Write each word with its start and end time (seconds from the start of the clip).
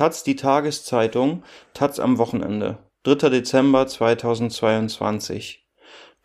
Taz 0.00 0.22
die 0.22 0.34
Tageszeitung, 0.34 1.42
Taz 1.74 2.00
am 2.00 2.16
Wochenende, 2.16 2.78
3. 3.02 3.28
Dezember 3.28 3.86
2022. 3.86 5.68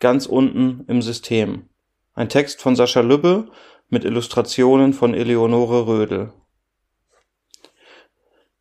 Ganz 0.00 0.24
unten 0.24 0.86
im 0.88 1.02
System. 1.02 1.68
Ein 2.14 2.30
Text 2.30 2.62
von 2.62 2.74
Sascha 2.74 3.02
Lübbe 3.02 3.50
mit 3.90 4.06
Illustrationen 4.06 4.94
von 4.94 5.12
Eleonore 5.12 5.86
Rödel. 5.86 6.32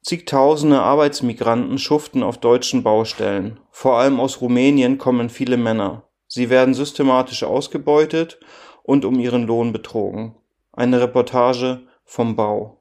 Zigtausende 0.02 0.82
Arbeitsmigranten 0.82 1.77
schuften 1.77 2.22
auf 2.22 2.38
deutschen 2.38 2.84
Baustellen. 2.84 3.62
Vor 3.72 3.98
allem 3.98 4.20
aus 4.20 4.41
Rumänien 4.41 4.98
kommen 4.98 5.30
viele 5.30 5.55
Männer. 5.55 6.09
Sie 6.27 6.50
werden 6.50 6.73
systematisch 6.73 7.44
ausgebeutet 7.44 8.38
und 8.84 9.05
um 9.05 9.18
ihren 9.18 9.48
Lohn 9.48 9.72
betrogen. 9.72 10.36
Eine 10.73 11.00
Reportage 11.00 11.88
vom 12.04 12.36
Bau. 12.36 12.75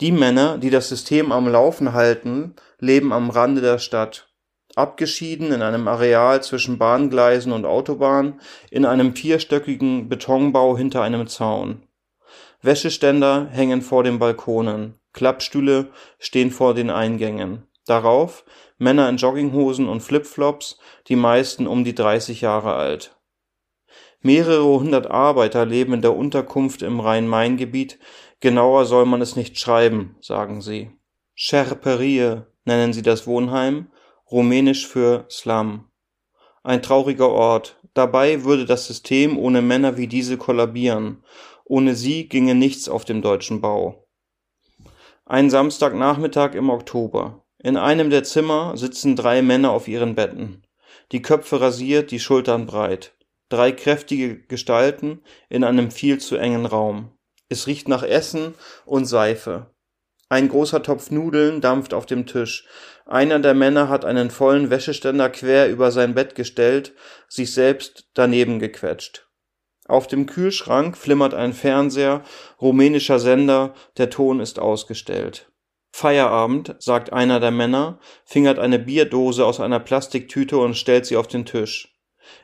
Die 0.00 0.12
Männer, 0.12 0.56
die 0.56 0.70
das 0.70 0.88
System 0.88 1.30
am 1.30 1.46
Laufen 1.46 1.92
halten, 1.92 2.54
leben 2.78 3.12
am 3.12 3.28
Rande 3.28 3.60
der 3.60 3.78
Stadt, 3.78 4.28
abgeschieden 4.74 5.52
in 5.52 5.60
einem 5.60 5.88
Areal 5.88 6.42
zwischen 6.42 6.78
Bahngleisen 6.78 7.52
und 7.52 7.66
Autobahn, 7.66 8.40
in 8.70 8.86
einem 8.86 9.14
vierstöckigen 9.14 10.08
Betonbau 10.08 10.76
hinter 10.76 11.02
einem 11.02 11.26
Zaun. 11.26 11.82
Wäscheständer 12.62 13.48
hängen 13.50 13.82
vor 13.82 14.02
den 14.02 14.18
Balkonen, 14.18 14.94
Klappstühle 15.12 15.88
stehen 16.18 16.50
vor 16.50 16.72
den 16.72 16.88
Eingängen. 16.88 17.66
Darauf 17.86 18.44
Männer 18.78 19.08
in 19.10 19.18
Jogginghosen 19.18 19.88
und 19.88 20.00
Flipflops, 20.00 20.78
die 21.08 21.16
meisten 21.16 21.66
um 21.66 21.84
die 21.84 21.94
30 21.94 22.40
Jahre 22.40 22.74
alt. 22.74 23.16
Mehrere 24.22 24.78
hundert 24.78 25.10
Arbeiter 25.10 25.64
leben 25.64 25.94
in 25.94 26.02
der 26.02 26.14
Unterkunft 26.14 26.82
im 26.82 27.00
Rhein-Main-Gebiet, 27.00 27.98
genauer 28.40 28.84
soll 28.86 29.06
man 29.06 29.20
es 29.20 29.36
nicht 29.36 29.58
schreiben, 29.58 30.16
sagen 30.20 30.60
sie. 30.60 30.90
Scherperie 31.34 32.42
nennen 32.64 32.92
sie 32.92 33.02
das 33.02 33.26
Wohnheim, 33.26 33.90
rumänisch 34.30 34.86
für 34.86 35.26
Slum. 35.30 35.90
Ein 36.62 36.82
trauriger 36.82 37.30
Ort, 37.30 37.80
dabei 37.94 38.44
würde 38.44 38.66
das 38.66 38.86
System 38.86 39.38
ohne 39.38 39.62
Männer 39.62 39.96
wie 39.96 40.06
diese 40.06 40.36
kollabieren, 40.36 41.24
ohne 41.64 41.94
sie 41.94 42.28
ginge 42.28 42.54
nichts 42.54 42.88
auf 42.88 43.04
dem 43.04 43.22
deutschen 43.22 43.60
Bau. 43.60 44.06
Ein 45.24 45.48
Samstagnachmittag 45.48 46.54
im 46.54 46.70
Oktober. 46.70 47.44
In 47.62 47.76
einem 47.76 48.10
der 48.10 48.24
Zimmer 48.24 48.76
sitzen 48.76 49.16
drei 49.16 49.42
Männer 49.42 49.70
auf 49.70 49.86
ihren 49.86 50.14
Betten, 50.14 50.66
die 51.12 51.22
Köpfe 51.22 51.60
rasiert, 51.60 52.10
die 52.10 52.20
Schultern 52.20 52.66
breit 52.66 53.14
drei 53.50 53.72
kräftige 53.72 54.40
Gestalten 54.40 55.22
in 55.50 55.64
einem 55.64 55.90
viel 55.90 56.18
zu 56.18 56.36
engen 56.36 56.64
Raum. 56.64 57.10
Es 57.50 57.66
riecht 57.66 57.88
nach 57.88 58.04
Essen 58.04 58.54
und 58.86 59.06
Seife. 59.06 59.66
Ein 60.28 60.48
großer 60.48 60.84
Topf 60.84 61.10
Nudeln 61.10 61.60
dampft 61.60 61.92
auf 61.92 62.06
dem 62.06 62.24
Tisch. 62.24 62.64
Einer 63.04 63.40
der 63.40 63.54
Männer 63.54 63.88
hat 63.88 64.04
einen 64.04 64.30
vollen 64.30 64.70
Wäscheständer 64.70 65.28
quer 65.28 65.68
über 65.68 65.90
sein 65.90 66.14
Bett 66.14 66.36
gestellt, 66.36 66.94
sich 67.28 67.52
selbst 67.52 68.08
daneben 68.14 68.60
gequetscht. 68.60 69.26
Auf 69.88 70.06
dem 70.06 70.26
Kühlschrank 70.26 70.96
flimmert 70.96 71.34
ein 71.34 71.52
Fernseher, 71.52 72.22
rumänischer 72.60 73.18
Sender, 73.18 73.74
der 73.96 74.10
Ton 74.10 74.38
ist 74.38 74.60
ausgestellt. 74.60 75.50
Feierabend, 75.90 76.76
sagt 76.78 77.12
einer 77.12 77.40
der 77.40 77.50
Männer, 77.50 77.98
fingert 78.24 78.60
eine 78.60 78.78
Bierdose 78.78 79.44
aus 79.44 79.58
einer 79.58 79.80
Plastiktüte 79.80 80.56
und 80.58 80.76
stellt 80.76 81.06
sie 81.06 81.16
auf 81.16 81.26
den 81.26 81.46
Tisch. 81.46 81.96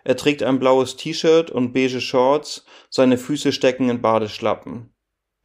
Er 0.02 0.16
trägt 0.16 0.42
ein 0.42 0.58
blaues 0.58 0.96
T-Shirt 0.96 1.52
und 1.52 1.72
beige 1.72 2.00
Shorts, 2.00 2.64
seine 2.90 3.18
Füße 3.18 3.52
stecken 3.52 3.88
in 3.88 4.02
Badeschlappen. 4.02 4.92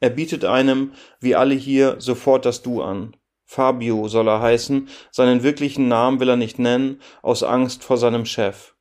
Er 0.02 0.10
bietet 0.10 0.44
einem, 0.44 0.92
wie 1.22 1.36
alle 1.36 1.56
hier, 1.56 1.96
sofort 2.00 2.46
das 2.46 2.62
Du 2.62 2.82
an. 2.82 3.16
Fabio 3.46 4.08
soll 4.08 4.28
er 4.28 4.42
heißen, 4.42 4.90
seinen 5.12 5.44
wirklichen 5.44 5.88
Namen 5.88 6.20
will 6.20 6.30
er 6.30 6.38
nicht 6.38 6.58
nennen, 6.58 7.02
aus 7.22 7.44
Angst 7.44 7.84
vor 7.84 7.98
seinem 7.98 8.26
Chef. 8.26 8.76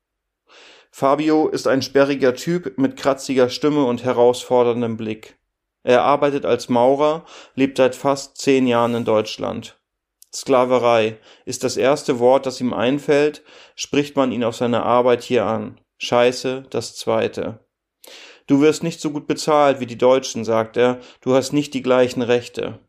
Fabio 0.91 1.49
ist 1.49 1.69
ein 1.69 1.83
sperriger 1.83 2.35
Typ 2.35 2.79
mit 2.79 2.97
kratziger 2.97 3.49
Stimme 3.49 3.85
und 3.85 4.03
herausforderndem 4.03 4.97
Blick. 4.97 5.39
Er 5.83 6.03
arbeitet 6.03 6.45
als 6.45 6.69
Maurer, 6.69 7.25
lebt 7.55 7.77
seit 7.77 7.95
fast 7.95 8.39
zehn 8.39 8.67
Jahren 8.67 8.95
in 8.95 9.05
Deutschland. 9.05 9.81
Sklaverei 10.33 11.19
ist 11.45 11.65
das 11.65 11.77
erste 11.77 12.19
Wort, 12.19 12.47
das 12.47 12.61
ihm 12.61 12.73
einfällt, 12.73 13.43
spricht 13.75 14.17
man 14.17 14.33
ihn 14.33 14.45
auf 14.45 14.57
seine 14.57 14.85
Arbeit 14.85 15.23
hier 15.23 15.45
an. 15.45 15.81
Scheiße, 15.99 16.65
das 16.71 16.97
zweite. 16.97 17.61
Du 18.51 18.61
wirst 18.61 18.83
nicht 18.83 19.01
so 19.01 19.13
gut 19.13 19.29
bezahlt 19.29 19.79
wie 19.79 19.87
die 19.87 19.97
Deutschen, 19.97 20.45
sagt 20.45 20.77
er, 20.77 20.99
du 21.21 21.37
hast 21.37 21.53
nicht 21.53 21.73
die 21.73 21.83
gleichen 21.83 22.21
Rechte. 22.21 22.81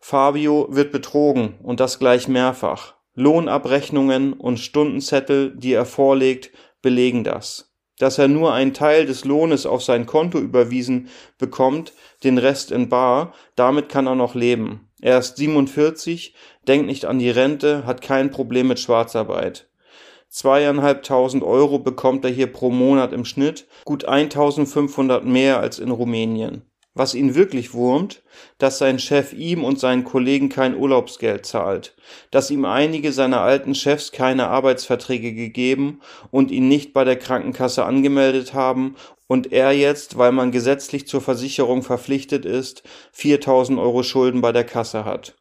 Fabio 0.00 0.68
wird 0.70 0.90
betrogen 0.90 1.58
und 1.62 1.80
das 1.80 1.98
gleich 1.98 2.28
mehrfach. 2.28 2.94
Lohnabrechnungen 3.14 4.32
und 4.32 4.58
Stundenzettel, 4.58 5.54
die 5.54 5.74
er 5.74 5.84
vorlegt, 5.84 6.50
belegen 6.80 7.24
das. 7.24 7.74
Dass 7.98 8.16
er 8.16 8.28
nur 8.28 8.54
einen 8.54 8.72
Teil 8.72 9.04
des 9.04 9.26
Lohnes 9.26 9.66
auf 9.66 9.82
sein 9.82 10.06
Konto 10.06 10.38
überwiesen 10.38 11.10
bekommt, 11.36 11.92
den 12.24 12.38
Rest 12.38 12.72
in 12.72 12.88
bar, 12.88 13.34
damit 13.54 13.90
kann 13.90 14.06
er 14.06 14.14
noch 14.14 14.34
leben. 14.34 14.88
Er 15.02 15.18
ist 15.18 15.36
47, 15.36 16.34
denkt 16.66 16.86
nicht 16.86 17.04
an 17.04 17.18
die 17.18 17.28
Rente, 17.28 17.84
hat 17.84 18.00
kein 18.00 18.30
Problem 18.30 18.68
mit 18.68 18.80
Schwarzarbeit. 18.80 19.68
Zweieinhalbtausend 20.32 21.44
Euro 21.44 21.78
bekommt 21.78 22.24
er 22.24 22.30
hier 22.30 22.50
pro 22.50 22.70
Monat 22.70 23.12
im 23.12 23.26
Schnitt, 23.26 23.66
gut 23.84 24.06
1500 24.06 25.26
mehr 25.26 25.60
als 25.60 25.78
in 25.78 25.90
Rumänien. 25.90 26.62
Was 26.94 27.14
ihn 27.14 27.34
wirklich 27.34 27.74
wurmt, 27.74 28.22
dass 28.56 28.78
sein 28.78 28.98
Chef 28.98 29.34
ihm 29.34 29.62
und 29.62 29.78
seinen 29.78 30.04
Kollegen 30.04 30.48
kein 30.48 30.74
Urlaubsgeld 30.74 31.44
zahlt, 31.44 31.94
dass 32.30 32.50
ihm 32.50 32.64
einige 32.64 33.12
seiner 33.12 33.42
alten 33.42 33.74
Chefs 33.74 34.10
keine 34.10 34.48
Arbeitsverträge 34.48 35.34
gegeben 35.34 36.00
und 36.30 36.50
ihn 36.50 36.66
nicht 36.66 36.94
bei 36.94 37.04
der 37.04 37.18
Krankenkasse 37.18 37.84
angemeldet 37.84 38.54
haben 38.54 38.96
und 39.26 39.52
er 39.52 39.72
jetzt, 39.72 40.16
weil 40.16 40.32
man 40.32 40.50
gesetzlich 40.50 41.06
zur 41.06 41.20
Versicherung 41.20 41.82
verpflichtet 41.82 42.46
ist, 42.46 42.84
4000 43.12 43.78
Euro 43.78 44.02
Schulden 44.02 44.40
bei 44.40 44.52
der 44.52 44.64
Kasse 44.64 45.04
hat. 45.04 45.34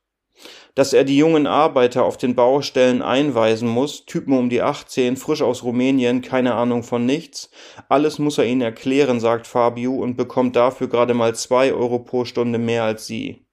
Dass 0.75 0.93
er 0.93 1.03
die 1.03 1.17
jungen 1.17 1.47
Arbeiter 1.47 2.05
auf 2.05 2.17
den 2.17 2.35
Baustellen 2.35 3.01
einweisen 3.01 3.67
muss, 3.67 4.05
Typen 4.05 4.37
um 4.37 4.49
die 4.49 4.61
18, 4.61 5.17
frisch 5.17 5.41
aus 5.41 5.63
Rumänien, 5.63 6.21
keine 6.21 6.53
Ahnung 6.53 6.83
von 6.83 7.05
nichts. 7.05 7.49
Alles 7.89 8.19
muss 8.19 8.37
er 8.37 8.45
ihnen 8.45 8.61
erklären, 8.61 9.19
sagt 9.19 9.47
Fabio 9.47 9.93
und 9.93 10.15
bekommt 10.15 10.55
dafür 10.55 10.87
gerade 10.87 11.13
mal 11.13 11.35
zwei 11.35 11.73
Euro 11.73 11.99
pro 11.99 12.23
Stunde 12.23 12.57
mehr 12.57 12.83
als 12.83 13.05
sie. 13.05 13.45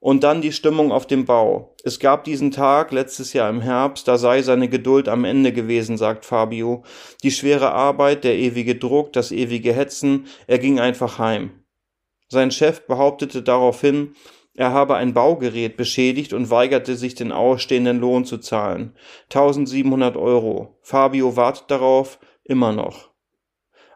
Und 0.00 0.24
dann 0.24 0.40
die 0.40 0.52
Stimmung 0.52 0.92
auf 0.92 1.06
dem 1.06 1.26
Bau. 1.26 1.76
Es 1.84 2.00
gab 2.00 2.24
diesen 2.24 2.50
Tag 2.50 2.90
letztes 2.90 3.34
Jahr 3.34 3.50
im 3.50 3.60
Herbst, 3.60 4.08
da 4.08 4.16
sei 4.16 4.40
seine 4.40 4.70
Geduld 4.70 5.08
am 5.08 5.24
Ende 5.24 5.52
gewesen, 5.52 5.98
sagt 5.98 6.24
Fabio. 6.24 6.84
Die 7.22 7.30
schwere 7.30 7.72
Arbeit, 7.72 8.24
der 8.24 8.34
ewige 8.34 8.76
Druck, 8.76 9.12
das 9.12 9.30
ewige 9.30 9.74
Hetzen, 9.74 10.26
er 10.46 10.58
ging 10.58 10.80
einfach 10.80 11.18
heim. 11.18 11.50
Sein 12.28 12.50
Chef 12.50 12.86
behauptete 12.86 13.42
daraufhin, 13.42 14.14
er 14.60 14.74
habe 14.74 14.96
ein 14.96 15.14
Baugerät 15.14 15.78
beschädigt 15.78 16.34
und 16.34 16.50
weigerte 16.50 16.94
sich, 16.94 17.14
den 17.14 17.32
ausstehenden 17.32 17.98
Lohn 17.98 18.26
zu 18.26 18.36
zahlen. 18.36 18.94
1700 19.30 20.18
Euro. 20.18 20.76
Fabio 20.82 21.34
wartet 21.34 21.70
darauf, 21.70 22.18
immer 22.44 22.74
noch. 22.74 23.08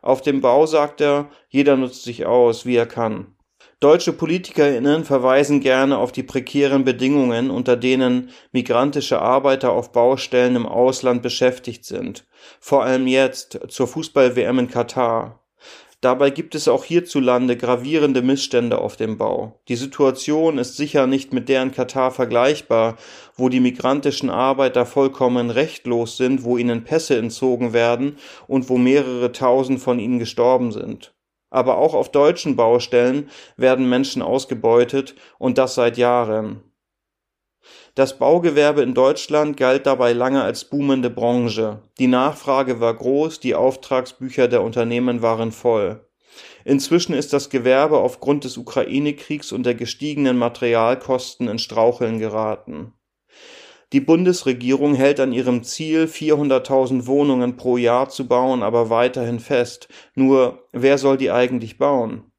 Auf 0.00 0.22
dem 0.22 0.40
Bau 0.40 0.64
sagt 0.64 1.02
er, 1.02 1.28
jeder 1.50 1.76
nutzt 1.76 2.04
sich 2.04 2.24
aus, 2.24 2.64
wie 2.64 2.76
er 2.76 2.86
kann. 2.86 3.36
Deutsche 3.78 4.14
PolitikerInnen 4.14 5.04
verweisen 5.04 5.60
gerne 5.60 5.98
auf 5.98 6.12
die 6.12 6.22
prekären 6.22 6.82
Bedingungen, 6.82 7.50
unter 7.50 7.76
denen 7.76 8.30
migrantische 8.50 9.20
Arbeiter 9.20 9.70
auf 9.70 9.92
Baustellen 9.92 10.56
im 10.56 10.64
Ausland 10.64 11.20
beschäftigt 11.20 11.84
sind. 11.84 12.24
Vor 12.58 12.84
allem 12.84 13.06
jetzt, 13.06 13.60
zur 13.68 13.86
Fußball-WM 13.86 14.60
in 14.60 14.68
Katar. 14.68 15.43
Dabei 16.04 16.28
gibt 16.28 16.54
es 16.54 16.68
auch 16.68 16.84
hierzulande 16.84 17.56
gravierende 17.56 18.20
Missstände 18.20 18.76
auf 18.76 18.96
dem 18.96 19.16
Bau. 19.16 19.58
Die 19.68 19.76
Situation 19.76 20.58
ist 20.58 20.76
sicher 20.76 21.06
nicht 21.06 21.32
mit 21.32 21.48
der 21.48 21.62
in 21.62 21.72
Katar 21.72 22.10
vergleichbar, 22.10 22.98
wo 23.36 23.48
die 23.48 23.58
migrantischen 23.58 24.28
Arbeiter 24.28 24.84
vollkommen 24.84 25.48
rechtlos 25.48 26.18
sind, 26.18 26.44
wo 26.44 26.58
ihnen 26.58 26.84
Pässe 26.84 27.16
entzogen 27.16 27.72
werden 27.72 28.18
und 28.46 28.68
wo 28.68 28.76
mehrere 28.76 29.32
tausend 29.32 29.80
von 29.80 29.98
ihnen 29.98 30.18
gestorben 30.18 30.72
sind 30.72 31.14
aber 31.50 31.78
auch 31.78 31.94
auf 31.94 32.10
deutschen 32.10 32.56
Baustellen 32.56 33.30
werden 33.56 33.88
Menschen 33.88 34.22
ausgebeutet 34.22 35.14
und 35.38 35.56
das 35.56 35.76
seit 35.76 35.96
Jahren. 35.96 36.64
Das 37.94 38.18
Baugewerbe 38.18 38.82
in 38.82 38.92
Deutschland 38.92 39.56
galt 39.56 39.86
dabei 39.86 40.12
lange 40.12 40.42
als 40.42 40.64
boomende 40.64 41.10
Branche. 41.10 41.82
Die 42.00 42.08
Nachfrage 42.08 42.80
war 42.80 42.92
groß, 42.92 43.38
die 43.38 43.54
Auftragsbücher 43.54 44.48
der 44.48 44.62
Unternehmen 44.62 45.22
waren 45.22 45.52
voll. 45.52 46.04
Inzwischen 46.64 47.14
ist 47.14 47.32
das 47.32 47.50
Gewerbe 47.50 47.98
aufgrund 47.98 48.42
des 48.42 48.56
Ukraine-Kriegs 48.56 49.52
und 49.52 49.64
der 49.64 49.76
gestiegenen 49.76 50.36
Materialkosten 50.38 51.46
in 51.46 51.60
Straucheln 51.60 52.18
geraten. 52.18 52.94
Die 53.92 54.00
Bundesregierung 54.00 54.96
hält 54.96 55.20
an 55.20 55.32
ihrem 55.32 55.62
Ziel, 55.62 56.06
400.000 56.06 57.06
Wohnungen 57.06 57.56
pro 57.56 57.76
Jahr 57.76 58.08
zu 58.08 58.26
bauen, 58.26 58.64
aber 58.64 58.90
weiterhin 58.90 59.38
fest. 59.38 59.86
Nur, 60.16 60.66
wer 60.72 60.98
soll 60.98 61.16
die 61.16 61.30
eigentlich 61.30 61.78
bauen? 61.78 62.32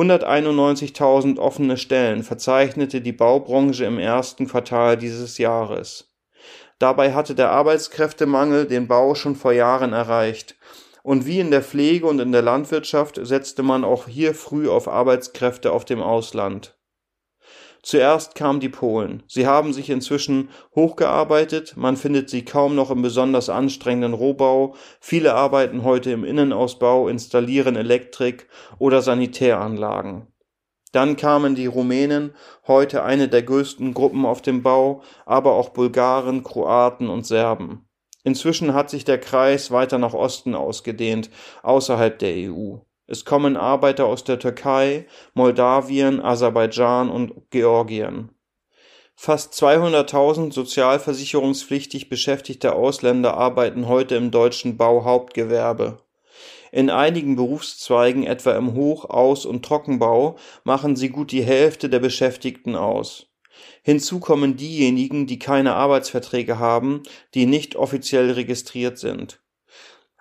191.000 0.00 1.38
offene 1.38 1.76
Stellen 1.76 2.22
verzeichnete 2.22 3.02
die 3.02 3.12
Baubranche 3.12 3.84
im 3.84 3.98
ersten 3.98 4.48
Quartal 4.48 4.96
dieses 4.96 5.36
Jahres. 5.36 6.14
Dabei 6.78 7.12
hatte 7.12 7.34
der 7.34 7.50
Arbeitskräftemangel 7.50 8.64
den 8.64 8.88
Bau 8.88 9.14
schon 9.14 9.36
vor 9.36 9.52
Jahren 9.52 9.92
erreicht. 9.92 10.56
Und 11.02 11.26
wie 11.26 11.40
in 11.40 11.50
der 11.50 11.62
Pflege 11.62 12.06
und 12.06 12.18
in 12.18 12.32
der 12.32 12.40
Landwirtschaft 12.40 13.20
setzte 13.22 13.62
man 13.62 13.84
auch 13.84 14.08
hier 14.08 14.34
früh 14.34 14.70
auf 14.70 14.88
Arbeitskräfte 14.88 15.72
auf 15.72 15.84
dem 15.84 16.00
Ausland. 16.00 16.79
Zuerst 17.82 18.34
kamen 18.34 18.60
die 18.60 18.68
Polen. 18.68 19.22
Sie 19.26 19.46
haben 19.46 19.72
sich 19.72 19.88
inzwischen 19.88 20.50
hochgearbeitet, 20.74 21.76
man 21.76 21.96
findet 21.96 22.28
sie 22.28 22.44
kaum 22.44 22.74
noch 22.74 22.90
im 22.90 23.00
besonders 23.00 23.48
anstrengenden 23.48 24.12
Rohbau, 24.12 24.74
viele 25.00 25.34
arbeiten 25.34 25.82
heute 25.82 26.10
im 26.10 26.24
Innenausbau, 26.24 27.08
installieren 27.08 27.76
Elektrik 27.76 28.48
oder 28.78 29.00
Sanitäranlagen. 29.00 30.26
Dann 30.92 31.16
kamen 31.16 31.54
die 31.54 31.66
Rumänen, 31.66 32.34
heute 32.66 33.04
eine 33.04 33.28
der 33.28 33.42
größten 33.42 33.94
Gruppen 33.94 34.26
auf 34.26 34.42
dem 34.42 34.62
Bau, 34.62 35.02
aber 35.24 35.52
auch 35.52 35.70
Bulgaren, 35.70 36.42
Kroaten 36.42 37.08
und 37.08 37.26
Serben. 37.26 37.86
Inzwischen 38.24 38.74
hat 38.74 38.90
sich 38.90 39.04
der 39.04 39.18
Kreis 39.18 39.70
weiter 39.70 39.98
nach 39.98 40.12
Osten 40.12 40.54
ausgedehnt, 40.54 41.30
außerhalb 41.62 42.18
der 42.18 42.50
EU. 42.50 42.78
Es 43.10 43.24
kommen 43.24 43.56
Arbeiter 43.56 44.06
aus 44.06 44.22
der 44.22 44.38
Türkei, 44.38 45.04
Moldawien, 45.34 46.20
Aserbaidschan 46.22 47.10
und 47.10 47.50
Georgien. 47.50 48.30
Fast 49.16 49.52
200.000 49.54 50.52
sozialversicherungspflichtig 50.52 52.08
beschäftigte 52.08 52.72
Ausländer 52.72 53.36
arbeiten 53.36 53.88
heute 53.88 54.14
im 54.14 54.30
deutschen 54.30 54.76
Bauhauptgewerbe. 54.76 55.98
In 56.70 56.88
einigen 56.88 57.34
Berufszweigen, 57.34 58.22
etwa 58.22 58.52
im 58.52 58.74
Hoch-, 58.74 59.10
Aus- 59.10 59.44
und 59.44 59.64
Trockenbau, 59.64 60.36
machen 60.62 60.94
sie 60.94 61.08
gut 61.08 61.32
die 61.32 61.42
Hälfte 61.42 61.88
der 61.88 61.98
Beschäftigten 61.98 62.76
aus. 62.76 63.26
Hinzu 63.82 64.20
kommen 64.20 64.56
diejenigen, 64.56 65.26
die 65.26 65.40
keine 65.40 65.74
Arbeitsverträge 65.74 66.60
haben, 66.60 67.02
die 67.34 67.46
nicht 67.46 67.74
offiziell 67.74 68.30
registriert 68.30 68.98
sind. 68.98 69.40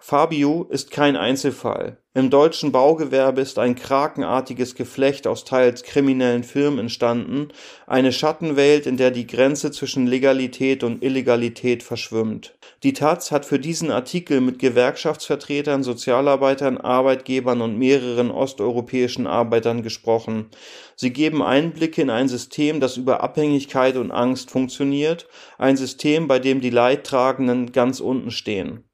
Fabio 0.02 0.66
ist 0.70 0.92
kein 0.92 1.18
Einzelfall. 1.18 1.98
Im 2.14 2.30
deutschen 2.30 2.72
Baugewerbe 2.72 3.42
ist 3.42 3.60
ein 3.60 3.76
krakenartiges 3.76 4.76
Geflecht 4.76 5.28
aus 5.28 5.44
teils 5.44 5.84
kriminellen 5.84 6.44
Firmen 6.44 6.80
entstanden, 6.80 7.50
eine 7.86 8.14
Schattenwelt, 8.14 8.88
in 8.88 8.96
der 8.96 9.12
die 9.12 9.28
Grenze 9.28 9.72
zwischen 9.72 10.08
Legalität 10.08 10.84
und 10.84 11.04
Illegalität 11.04 11.84
verschwimmt. 11.84 12.58
Die 12.84 12.94
taz 12.94 13.32
hat 13.32 13.46
für 13.46 13.60
diesen 13.60 13.92
Artikel 13.92 14.40
mit 14.40 14.58
Gewerkschaftsvertretern, 14.58 15.84
Sozialarbeitern, 15.84 16.78
Arbeitgebern 16.78 17.62
und 17.62 17.78
mehreren 17.78 18.32
osteuropäischen 18.32 19.28
Arbeitern 19.28 19.84
gesprochen. 19.84 20.48
Sie 20.96 21.12
geben 21.12 21.44
Einblicke 21.44 22.02
in 22.02 22.10
ein 22.10 22.30
System, 22.30 22.80
das 22.80 22.96
über 22.96 23.22
Abhängigkeit 23.22 23.98
und 23.98 24.12
Angst 24.12 24.50
funktioniert, 24.50 25.28
ein 25.58 25.76
System, 25.76 26.28
bei 26.30 26.40
dem 26.40 26.62
die 26.62 26.70
Leidtragenden 26.70 27.74
ganz 27.74 28.00
unten 28.00 28.32
stehen. 28.32 28.89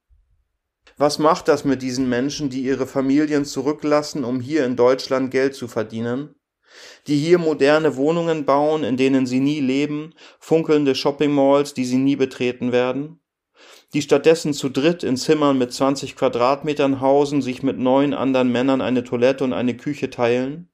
Was 0.97 1.19
macht 1.19 1.49
das 1.49 1.65
mit 1.65 1.81
diesen 1.81 2.07
Menschen, 2.07 2.49
die 2.49 2.61
ihre 2.61 2.87
Familien 2.87 3.43
zurücklassen, 3.43 4.23
um 4.23 4.39
hier 4.39 4.65
in 4.65 4.77
Deutschland 4.77 5.29
Geld 5.29 5.53
zu 5.53 5.67
verdienen? 5.67 6.35
Die 7.07 7.17
hier 7.17 7.37
moderne 7.37 7.97
Wohnungen 7.97 8.45
bauen, 8.45 8.85
in 8.85 8.95
denen 8.95 9.25
sie 9.25 9.41
nie 9.41 9.59
leben, 9.59 10.13
funkelnde 10.39 10.95
Shoppingmalls, 10.95 11.73
die 11.73 11.83
sie 11.83 11.97
nie 11.97 12.15
betreten 12.15 12.71
werden? 12.71 13.19
Die 13.93 14.01
stattdessen 14.01 14.53
zu 14.53 14.69
dritt 14.69 15.03
in 15.03 15.17
Zimmern 15.17 15.57
mit 15.57 15.73
20 15.73 16.15
Quadratmetern 16.15 17.01
hausen, 17.01 17.41
sich 17.41 17.61
mit 17.61 17.77
neun 17.77 18.13
anderen 18.13 18.51
Männern 18.51 18.81
eine 18.81 19.03
Toilette 19.03 19.43
und 19.43 19.51
eine 19.51 19.75
Küche 19.75 20.09
teilen? 20.09 20.69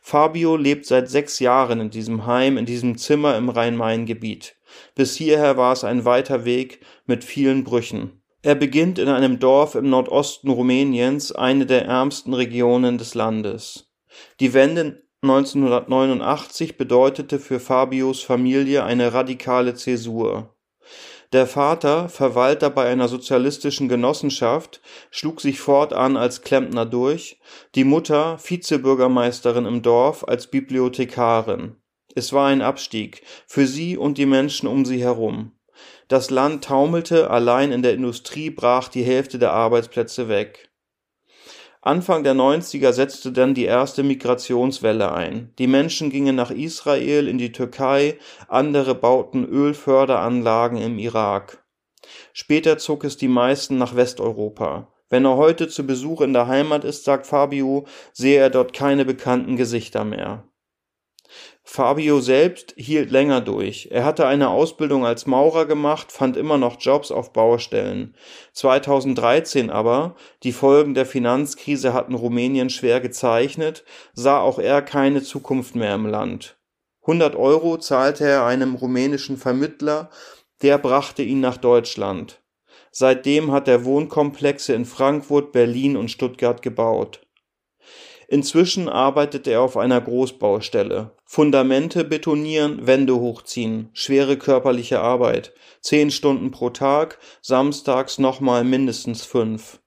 Fabio 0.00 0.56
lebt 0.56 0.86
seit 0.86 1.08
sechs 1.08 1.40
Jahren 1.40 1.80
in 1.80 1.90
diesem 1.90 2.24
Heim, 2.24 2.56
in 2.56 2.66
diesem 2.66 2.96
Zimmer 2.96 3.36
im 3.36 3.48
Rhein-Main-Gebiet. 3.48 4.56
Bis 4.94 5.16
hierher 5.16 5.56
war 5.56 5.72
es 5.72 5.82
ein 5.82 6.04
weiter 6.04 6.44
Weg 6.44 6.80
mit 7.06 7.24
vielen 7.24 7.64
Brüchen. 7.64 8.17
Er 8.42 8.54
beginnt 8.54 9.00
in 9.00 9.08
einem 9.08 9.40
Dorf 9.40 9.74
im 9.74 9.90
Nordosten 9.90 10.48
Rumäniens, 10.48 11.32
eine 11.32 11.66
der 11.66 11.86
ärmsten 11.86 12.34
Regionen 12.34 12.96
des 12.96 13.14
Landes. 13.14 13.90
Die 14.38 14.54
Wende 14.54 15.02
1989 15.22 16.76
bedeutete 16.76 17.40
für 17.40 17.58
Fabios 17.58 18.22
Familie 18.22 18.84
eine 18.84 19.12
radikale 19.12 19.74
Zäsur. 19.74 20.54
Der 21.32 21.48
Vater, 21.48 22.08
Verwalter 22.08 22.70
bei 22.70 22.88
einer 22.88 23.08
sozialistischen 23.08 23.88
Genossenschaft, 23.88 24.80
schlug 25.10 25.40
sich 25.40 25.58
fortan 25.58 26.16
als 26.16 26.42
Klempner 26.42 26.86
durch, 26.86 27.40
die 27.74 27.84
Mutter, 27.84 28.38
Vizebürgermeisterin 28.38 29.66
im 29.66 29.82
Dorf, 29.82 30.22
als 30.26 30.46
Bibliothekarin. 30.46 31.74
Es 32.14 32.32
war 32.32 32.46
ein 32.46 32.62
Abstieg 32.62 33.22
für 33.48 33.66
sie 33.66 33.96
und 33.96 34.16
die 34.16 34.26
Menschen 34.26 34.68
um 34.68 34.86
sie 34.86 35.02
herum. 35.02 35.57
Das 36.08 36.30
Land 36.30 36.64
taumelte, 36.64 37.28
allein 37.28 37.70
in 37.70 37.82
der 37.82 37.92
Industrie 37.92 38.48
brach 38.48 38.88
die 38.88 39.02
Hälfte 39.02 39.38
der 39.38 39.52
Arbeitsplätze 39.52 40.30
weg. 40.30 40.70
Anfang 41.82 42.24
der 42.24 42.34
90er 42.34 42.92
setzte 42.92 43.30
dann 43.30 43.52
die 43.52 43.66
erste 43.66 44.02
Migrationswelle 44.02 45.12
ein. 45.12 45.52
Die 45.58 45.66
Menschen 45.66 46.08
gingen 46.08 46.34
nach 46.34 46.50
Israel, 46.50 47.28
in 47.28 47.36
die 47.36 47.52
Türkei, 47.52 48.18
andere 48.48 48.94
bauten 48.94 49.44
Ölförderanlagen 49.44 50.78
im 50.78 50.98
Irak. 50.98 51.62
Später 52.32 52.78
zog 52.78 53.04
es 53.04 53.18
die 53.18 53.28
meisten 53.28 53.76
nach 53.76 53.94
Westeuropa. 53.94 54.90
Wenn 55.10 55.26
er 55.26 55.36
heute 55.36 55.68
zu 55.68 55.86
Besuch 55.86 56.22
in 56.22 56.32
der 56.32 56.46
Heimat 56.46 56.84
ist, 56.84 57.04
sagt 57.04 57.26
Fabio, 57.26 57.86
sehe 58.14 58.40
er 58.40 58.50
dort 58.50 58.72
keine 58.72 59.04
bekannten 59.04 59.56
Gesichter 59.56 60.04
mehr. 60.04 60.47
Fabio 61.62 62.20
selbst 62.20 62.74
hielt 62.76 63.10
länger 63.10 63.40
durch. 63.40 63.88
Er 63.90 64.04
hatte 64.04 64.26
eine 64.26 64.48
Ausbildung 64.48 65.04
als 65.04 65.26
Maurer 65.26 65.66
gemacht, 65.66 66.10
fand 66.12 66.36
immer 66.36 66.58
noch 66.58 66.80
Jobs 66.80 67.10
auf 67.10 67.32
Baustellen. 67.32 68.14
2013 68.52 69.70
aber, 69.70 70.16
die 70.42 70.52
Folgen 70.52 70.94
der 70.94 71.06
Finanzkrise 71.06 71.92
hatten 71.92 72.14
Rumänien 72.14 72.70
schwer 72.70 73.00
gezeichnet, 73.00 73.84
sah 74.14 74.40
auch 74.40 74.58
er 74.58 74.82
keine 74.82 75.22
Zukunft 75.22 75.74
mehr 75.74 75.94
im 75.94 76.06
Land. 76.06 76.58
100 77.02 77.36
Euro 77.36 77.78
zahlte 77.78 78.24
er 78.24 78.44
einem 78.44 78.74
rumänischen 78.74 79.36
Vermittler, 79.36 80.10
der 80.62 80.78
brachte 80.78 81.22
ihn 81.22 81.40
nach 81.40 81.56
Deutschland. 81.56 82.42
Seitdem 82.90 83.52
hat 83.52 83.68
er 83.68 83.84
Wohnkomplexe 83.84 84.72
in 84.72 84.84
Frankfurt, 84.84 85.52
Berlin 85.52 85.96
und 85.96 86.10
Stuttgart 86.10 86.62
gebaut. 86.62 87.27
Inzwischen 88.30 88.90
arbeitet 88.90 89.46
er 89.46 89.62
auf 89.62 89.78
einer 89.78 90.02
Großbaustelle. 90.02 91.12
Fundamente 91.24 92.04
betonieren, 92.04 92.86
Wände 92.86 93.16
hochziehen, 93.16 93.88
schwere 93.94 94.36
körperliche 94.36 95.00
Arbeit. 95.00 95.54
Zehn 95.80 96.10
Stunden 96.10 96.50
pro 96.50 96.68
Tag, 96.68 97.18
samstags 97.40 98.18
nochmal 98.18 98.64
mindestens 98.64 99.24
fünf. 99.24 99.80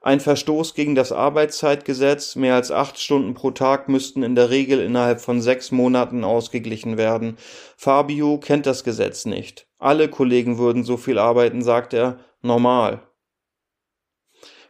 Ein 0.00 0.18
Verstoß 0.18 0.74
gegen 0.74 0.96
das 0.96 1.12
Arbeitszeitgesetz, 1.12 2.34
mehr 2.34 2.56
als 2.56 2.72
acht 2.72 2.98
Stunden 2.98 3.34
pro 3.34 3.52
Tag 3.52 3.88
müssten 3.88 4.24
in 4.24 4.34
der 4.34 4.50
Regel 4.50 4.80
innerhalb 4.80 5.20
von 5.20 5.40
sechs 5.40 5.70
Monaten 5.70 6.24
ausgeglichen 6.24 6.96
werden. 6.96 7.36
Fabio 7.76 8.38
kennt 8.38 8.66
das 8.66 8.82
Gesetz 8.82 9.24
nicht. 9.24 9.68
Alle 9.78 10.08
Kollegen 10.08 10.58
würden 10.58 10.82
so 10.82 10.96
viel 10.96 11.18
arbeiten, 11.18 11.62
sagt 11.62 11.94
er, 11.94 12.18
normal. 12.42 13.07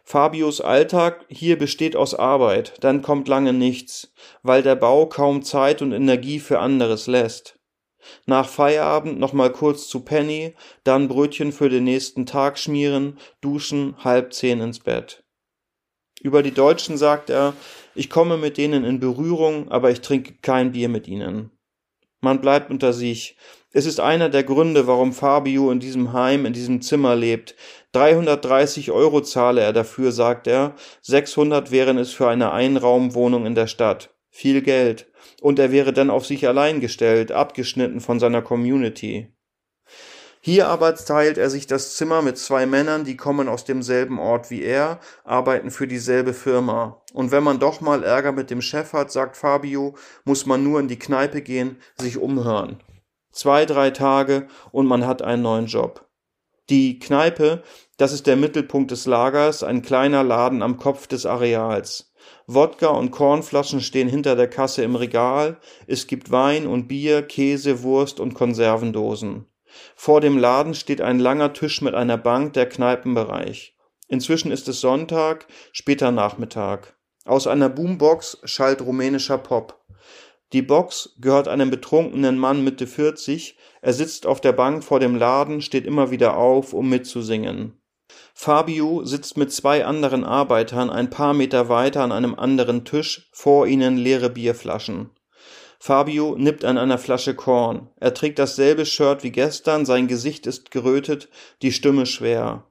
Fabius 0.09 0.59
Alltag 0.59 1.23
hier 1.29 1.55
besteht 1.55 1.95
aus 1.95 2.15
Arbeit, 2.15 2.73
dann 2.79 3.03
kommt 3.03 3.27
lange 3.27 3.53
nichts, 3.53 4.11
weil 4.41 4.63
der 4.63 4.73
Bau 4.73 5.05
kaum 5.05 5.43
Zeit 5.43 5.83
und 5.83 5.91
Energie 5.91 6.39
für 6.39 6.57
anderes 6.57 7.05
lässt. 7.05 7.59
Nach 8.25 8.49
Feierabend 8.49 9.19
noch 9.19 9.33
mal 9.33 9.51
kurz 9.51 9.87
zu 9.87 9.99
Penny, 9.99 10.55
dann 10.83 11.09
Brötchen 11.09 11.51
für 11.51 11.69
den 11.69 11.83
nächsten 11.83 12.25
Tag 12.25 12.57
schmieren, 12.57 13.19
duschen, 13.41 14.03
halb 14.03 14.33
zehn 14.33 14.61
ins 14.61 14.79
Bett. 14.79 15.23
Über 16.23 16.41
die 16.41 16.55
Deutschen 16.55 16.97
sagt 16.97 17.29
er, 17.29 17.53
ich 17.93 18.09
komme 18.09 18.37
mit 18.37 18.57
denen 18.57 18.85
in 18.85 18.99
Berührung, 18.99 19.69
aber 19.69 19.91
ich 19.91 20.01
trinke 20.01 20.33
kein 20.41 20.71
Bier 20.71 20.89
mit 20.89 21.07
ihnen. 21.07 21.51
Man 22.21 22.41
bleibt 22.41 22.69
unter 22.69 22.93
sich. 22.93 23.37
Es 23.71 23.85
ist 23.85 23.99
einer 23.99 24.29
der 24.29 24.43
Gründe, 24.43 24.87
warum 24.87 25.13
Fabio 25.13 25.71
in 25.71 25.79
diesem 25.79 26.11
Heim, 26.11 26.45
in 26.45 26.53
diesem 26.53 26.81
Zimmer 26.81 27.15
lebt. 27.15 27.55
330 27.93 28.91
Euro 28.91 29.21
zahle 29.21 29.61
er 29.61 29.73
dafür, 29.73 30.11
sagt 30.11 30.47
er. 30.47 30.75
600 31.01 31.71
wären 31.71 31.97
es 31.97 32.11
für 32.11 32.27
eine 32.27 32.51
Einraumwohnung 32.51 33.45
in 33.45 33.55
der 33.55 33.67
Stadt. 33.67 34.13
Viel 34.29 34.61
Geld. 34.61 35.11
Und 35.41 35.57
er 35.57 35.71
wäre 35.71 35.91
dann 35.91 36.09
auf 36.09 36.25
sich 36.25 36.47
allein 36.47 36.81
gestellt, 36.81 37.31
abgeschnitten 37.31 37.99
von 37.99 38.19
seiner 38.19 38.41
Community. 38.41 39.33
Hier 40.41 40.67
aber 40.69 40.95
teilt 40.95 41.37
er 41.37 41.49
sich 41.49 41.67
das 41.67 41.95
Zimmer 41.95 42.21
mit 42.21 42.37
zwei 42.37 42.65
Männern, 42.65 43.03
die 43.03 43.17
kommen 43.17 43.49
aus 43.49 43.65
demselben 43.65 44.19
Ort 44.19 44.49
wie 44.49 44.63
er, 44.63 44.99
arbeiten 45.25 45.69
für 45.69 45.85
dieselbe 45.85 46.33
Firma. 46.33 47.01
Und 47.11 47.31
wenn 47.31 47.43
man 47.43 47.59
doch 47.59 47.81
mal 47.81 48.03
Ärger 48.03 48.31
mit 48.31 48.49
dem 48.49 48.61
Chef 48.61 48.93
hat, 48.93 49.11
sagt 49.11 49.35
Fabio, 49.35 49.95
muss 50.23 50.45
man 50.45 50.63
nur 50.63 50.79
in 50.79 50.87
die 50.87 50.99
Kneipe 50.99 51.41
gehen, 51.41 51.77
sich 51.97 52.17
umhören. 52.17 52.81
Zwei, 53.31 53.65
drei 53.65 53.89
Tage 53.89 54.47
und 54.71 54.87
man 54.87 55.05
hat 55.05 55.21
einen 55.21 55.41
neuen 55.41 55.65
Job. 55.65 56.08
Die 56.69 56.99
Kneipe, 56.99 57.63
das 57.97 58.13
ist 58.13 58.27
der 58.27 58.35
Mittelpunkt 58.35 58.91
des 58.91 59.07
Lagers, 59.07 59.63
ein 59.63 59.81
kleiner 59.81 60.23
Laden 60.23 60.61
am 60.61 60.77
Kopf 60.77 61.07
des 61.07 61.25
Areals. 61.25 62.13
Wodka 62.45 62.89
und 62.89 63.09
Kornflaschen 63.09 63.81
stehen 63.81 64.07
hinter 64.07 64.35
der 64.35 64.47
Kasse 64.47 64.83
im 64.83 64.95
Regal, 64.95 65.57
es 65.87 66.05
gibt 66.05 66.29
Wein 66.29 66.67
und 66.67 66.87
Bier, 66.87 67.23
Käse, 67.23 67.81
Wurst 67.81 68.19
und 68.19 68.35
Konservendosen. 68.35 69.45
Vor 69.95 70.21
dem 70.21 70.37
Laden 70.37 70.75
steht 70.75 71.01
ein 71.01 71.17
langer 71.17 71.53
Tisch 71.53 71.81
mit 71.81 71.95
einer 71.95 72.17
Bank, 72.17 72.53
der 72.53 72.69
Kneipenbereich. 72.69 73.75
Inzwischen 74.07 74.51
ist 74.51 74.67
es 74.67 74.79
Sonntag, 74.79 75.47
später 75.71 76.11
Nachmittag. 76.11 76.95
Aus 77.25 77.47
einer 77.47 77.69
Boombox 77.69 78.41
schallt 78.43 78.81
rumänischer 78.81 79.39
Pop. 79.39 79.83
Die 80.53 80.63
Box 80.63 81.15
gehört 81.19 81.47
einem 81.47 81.69
betrunkenen 81.69 82.37
Mann 82.37 82.63
Mitte 82.63 82.87
40, 82.87 83.55
er 83.81 83.93
sitzt 83.93 84.25
auf 84.25 84.41
der 84.41 84.53
Bank 84.53 84.83
vor 84.83 84.99
dem 84.99 85.15
Laden, 85.15 85.61
steht 85.61 85.85
immer 85.85 86.11
wieder 86.11 86.37
auf, 86.37 86.73
um 86.73 86.89
mitzusingen. 86.89 87.79
Fabio 88.33 89.03
sitzt 89.05 89.37
mit 89.37 89.51
zwei 89.51 89.85
anderen 89.85 90.23
Arbeitern 90.23 90.89
ein 90.89 91.09
paar 91.09 91.33
Meter 91.33 91.69
weiter 91.69 92.01
an 92.01 92.11
einem 92.11 92.35
anderen 92.35 92.85
Tisch, 92.85 93.29
vor 93.33 93.67
ihnen 93.67 93.97
leere 93.97 94.29
Bierflaschen. 94.29 95.11
Fabio 95.79 96.35
nippt 96.37 96.65
an 96.65 96.77
einer 96.77 96.97
Flasche 96.97 97.35
Korn. 97.35 97.89
Er 97.97 98.13
trägt 98.13 98.39
dasselbe 98.39 98.85
Shirt 98.85 99.23
wie 99.23 99.31
gestern, 99.31 99.85
sein 99.85 100.07
Gesicht 100.07 100.45
ist 100.45 100.71
gerötet, 100.71 101.29
die 101.61 101.71
Stimme 101.71 102.05
schwer. 102.05 102.65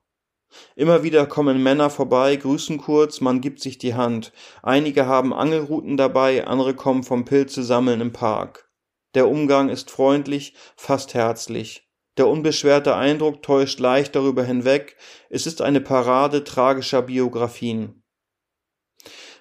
Immer 0.77 1.03
wieder 1.03 1.27
kommen 1.27 1.63
Männer 1.63 1.91
vorbei, 1.91 2.37
grüßen 2.37 2.79
kurz, 2.79 3.21
man 3.21 3.41
gibt 3.41 3.61
sich 3.61 3.79
die 3.79 3.95
Hand. 3.95 4.33
Einige 4.63 5.07
haben 5.07 5.33
Angelruten 5.33 5.97
dabei, 5.97 6.47
andere 6.47 6.75
kommen 6.75 7.03
vom 7.03 7.25
Pilze 7.25 7.63
sammeln 7.63 8.01
im 8.01 8.13
Park. 8.13 8.68
Der 9.15 9.29
Umgang 9.29 9.69
ist 9.69 9.91
freundlich, 9.91 10.55
fast 10.77 11.15
herzlich. 11.15 11.89
Der 12.19 12.27
unbeschwerte 12.27 12.97
Eindruck 12.97 13.43
täuscht 13.43 13.79
leicht 13.79 14.17
darüber 14.17 14.45
hinweg, 14.45 14.97
es 15.31 15.47
ist 15.47 15.63
eine 15.63 15.81
Parade 15.81 16.45
tragischer 16.45 17.03
Biografien. 17.03 18.03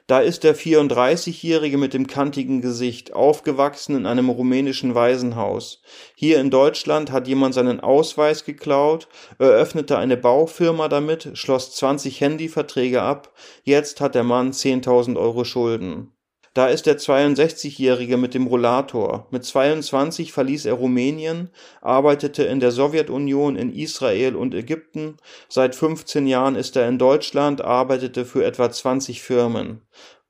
Da 0.08 0.20
ist 0.20 0.46
der 0.46 0.56
34-Jährige 0.56 1.78
mit 1.78 1.94
dem 1.94 2.08
kantigen 2.08 2.62
Gesicht, 2.62 3.14
aufgewachsen 3.14 3.94
in 3.98 4.06
einem 4.06 4.30
rumänischen 4.30 4.96
Waisenhaus. 4.96 5.82
Hier 6.16 6.40
in 6.40 6.50
Deutschland 6.50 7.12
hat 7.12 7.28
jemand 7.28 7.54
seinen 7.54 7.82
Ausweis 7.82 8.46
geklaut, 8.46 9.10
eröffnete 9.38 9.98
eine 9.98 10.16
Baufirma 10.16 10.88
damit, 10.88 11.32
schloss 11.34 11.76
20 11.76 12.22
Handyverträge 12.22 13.02
ab, 13.02 13.34
jetzt 13.64 14.00
hat 14.00 14.16
der 14.16 14.24
Mann 14.24 14.52
10.000 14.52 15.20
Euro 15.20 15.44
Schulden. 15.44 16.17
Da 16.58 16.70
ist 16.70 16.88
der 16.88 16.98
62-Jährige 16.98 18.18
mit 18.18 18.34
dem 18.34 18.48
Rollator. 18.48 19.28
Mit 19.30 19.46
22 19.46 20.32
verließ 20.34 20.66
er 20.66 20.74
Rumänien, 20.74 21.52
arbeitete 21.82 22.46
in 22.46 22.60
der 22.60 22.72
Sowjetunion, 22.72 23.56
in 23.56 23.72
Israel 23.72 24.36
und 24.36 24.56
Ägypten. 24.56 25.18
Seit 25.50 25.76
15 25.76 26.26
Jahren 26.26 26.56
ist 26.56 26.76
er 26.76 26.90
in 26.90 26.98
Deutschland, 26.98 27.62
arbeitete 27.62 28.26
für 28.26 28.44
etwa 28.44 28.72
20 28.72 29.22
Firmen. 29.22 29.84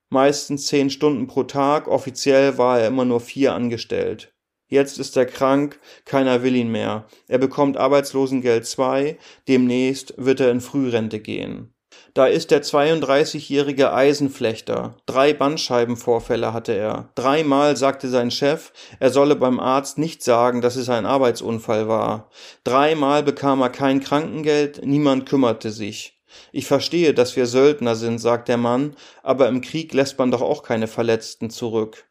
Meistens 0.10 0.68
10 0.68 0.90
Stunden 0.90 1.28
pro 1.28 1.44
Tag, 1.44 1.88
offiziell 1.88 2.58
war 2.58 2.82
er 2.82 2.90
immer 2.90 3.06
nur 3.06 3.22
vier 3.22 3.54
angestellt. 3.54 4.34
Jetzt 4.68 5.00
ist 5.00 5.16
er 5.16 5.28
krank, 5.28 5.80
keiner 6.04 6.44
will 6.44 6.58
ihn 6.58 6.74
mehr. 6.74 7.08
Er 7.30 7.38
bekommt 7.38 7.78
Arbeitslosengeld 7.78 8.66
2, 8.66 9.18
demnächst 9.48 10.14
wird 10.18 10.42
er 10.42 10.52
in 10.52 10.60
Frührente 10.60 11.22
gehen. 11.22 11.74
Da 12.18 12.26
ist 12.26 12.50
der 12.50 12.64
32-jährige 12.64 13.94
Eisenflechter. 13.94 14.96
Drei 15.06 15.34
Bandscheibenvorfälle 15.36 16.52
hatte 16.52 16.72
er. 16.72 17.10
Dreimal 17.14 17.78
sagte 17.78 18.10
sein 18.10 18.32
Chef, 18.32 18.74
er 19.00 19.12
solle 19.12 19.36
beim 19.36 19.60
Arzt 19.60 20.00
nicht 20.00 20.24
sagen, 20.24 20.62
dass 20.62 20.78
es 20.78 20.90
ein 20.90 21.06
Arbeitsunfall 21.06 21.88
war. 21.88 22.32
Dreimal 22.64 23.22
bekam 23.22 23.62
er 23.62 23.70
kein 23.70 24.00
Krankengeld, 24.00 24.84
niemand 24.84 25.30
kümmerte 25.30 25.70
sich. 25.70 26.20
Ich 26.52 26.66
verstehe, 26.66 27.14
dass 27.14 27.36
wir 27.36 27.46
Söldner 27.46 27.96
sind, 27.96 28.18
sagt 28.18 28.48
der 28.48 28.58
Mann, 28.58 28.96
aber 29.22 29.48
im 29.48 29.62
Krieg 29.62 29.94
lässt 29.94 30.18
man 30.18 30.32
doch 30.32 30.42
auch 30.42 30.64
keine 30.64 30.88
Verletzten 30.88 31.52
zurück. 31.52 32.07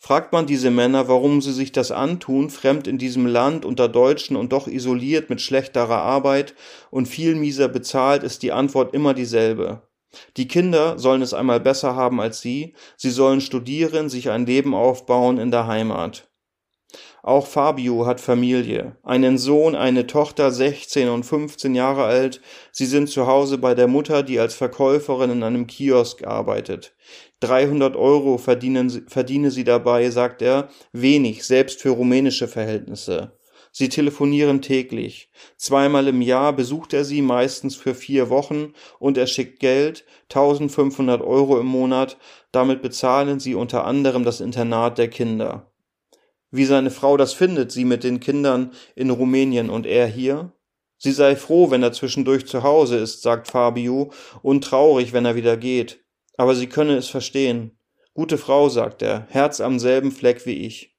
Fragt 0.00 0.32
man 0.32 0.46
diese 0.46 0.70
Männer, 0.70 1.08
warum 1.08 1.42
sie 1.42 1.52
sich 1.52 1.72
das 1.72 1.90
antun, 1.90 2.50
fremd 2.50 2.86
in 2.86 2.98
diesem 2.98 3.26
Land 3.26 3.64
unter 3.64 3.88
Deutschen 3.88 4.36
und 4.36 4.52
doch 4.52 4.68
isoliert 4.68 5.28
mit 5.28 5.40
schlechterer 5.40 5.98
Arbeit 6.02 6.54
und 6.90 7.06
viel 7.06 7.34
mieser 7.34 7.68
bezahlt, 7.68 8.22
ist 8.22 8.42
die 8.42 8.52
Antwort 8.52 8.94
immer 8.94 9.12
dieselbe. 9.12 9.82
Die 10.36 10.48
Kinder 10.48 10.98
sollen 10.98 11.20
es 11.20 11.34
einmal 11.34 11.60
besser 11.60 11.96
haben 11.96 12.20
als 12.20 12.40
sie, 12.40 12.74
sie 12.96 13.10
sollen 13.10 13.40
studieren, 13.40 14.08
sich 14.08 14.30
ein 14.30 14.46
Leben 14.46 14.72
aufbauen 14.72 15.36
in 15.36 15.50
der 15.50 15.66
Heimat. 15.66 16.27
Auch 17.22 17.46
Fabio 17.46 18.06
hat 18.06 18.20
Familie, 18.20 18.96
einen 19.02 19.36
Sohn, 19.36 19.74
eine 19.74 20.06
Tochter, 20.06 20.50
16 20.50 21.08
und 21.08 21.24
15 21.24 21.74
Jahre 21.74 22.04
alt. 22.04 22.40
Sie 22.72 22.86
sind 22.86 23.10
zu 23.10 23.26
Hause 23.26 23.58
bei 23.58 23.74
der 23.74 23.88
Mutter, 23.88 24.22
die 24.22 24.38
als 24.38 24.54
Verkäuferin 24.54 25.30
in 25.30 25.42
einem 25.42 25.66
Kiosk 25.66 26.26
arbeitet. 26.26 26.94
300 27.40 27.94
Euro 27.96 28.38
verdienen, 28.38 29.06
verdiene 29.08 29.50
sie 29.50 29.64
dabei, 29.64 30.10
sagt 30.10 30.40
er, 30.40 30.68
wenig, 30.92 31.44
selbst 31.44 31.82
für 31.82 31.90
rumänische 31.90 32.48
Verhältnisse. 32.48 33.32
Sie 33.70 33.88
telefonieren 33.88 34.62
täglich. 34.62 35.30
Zweimal 35.56 36.08
im 36.08 36.22
Jahr 36.22 36.52
besucht 36.52 36.94
er 36.94 37.04
sie, 37.04 37.22
meistens 37.22 37.76
für 37.76 37.94
vier 37.94 38.30
Wochen, 38.30 38.72
und 38.98 39.18
er 39.18 39.26
schickt 39.26 39.60
Geld, 39.60 40.04
1500 40.30 41.20
Euro 41.20 41.60
im 41.60 41.66
Monat, 41.66 42.16
damit 42.50 42.82
bezahlen 42.82 43.40
sie 43.40 43.54
unter 43.54 43.84
anderem 43.84 44.24
das 44.24 44.40
Internat 44.40 44.98
der 44.98 45.08
Kinder. 45.08 45.67
Wie 46.50 46.64
seine 46.64 46.90
Frau 46.90 47.16
das 47.16 47.32
findet, 47.32 47.72
sie 47.72 47.84
mit 47.84 48.04
den 48.04 48.20
Kindern 48.20 48.72
in 48.94 49.10
Rumänien 49.10 49.70
und 49.70 49.86
er 49.86 50.06
hier? 50.06 50.52
Sie 50.96 51.12
sei 51.12 51.36
froh, 51.36 51.70
wenn 51.70 51.82
er 51.82 51.92
zwischendurch 51.92 52.46
zu 52.46 52.62
Hause 52.62 52.96
ist, 52.96 53.22
sagt 53.22 53.48
Fabio, 53.48 54.12
und 54.42 54.64
traurig, 54.64 55.12
wenn 55.12 55.24
er 55.24 55.36
wieder 55.36 55.56
geht 55.56 56.00
aber 56.38 56.54
sie 56.54 56.68
könne 56.68 56.96
es 56.96 57.08
verstehen. 57.08 57.78
Gute 58.14 58.38
Frau, 58.38 58.70
sagt 58.70 59.02
er, 59.02 59.26
Herz 59.28 59.60
am 59.60 59.78
selben 59.78 60.10
Fleck 60.10 60.46
wie 60.46 60.64
ich. 60.64 60.96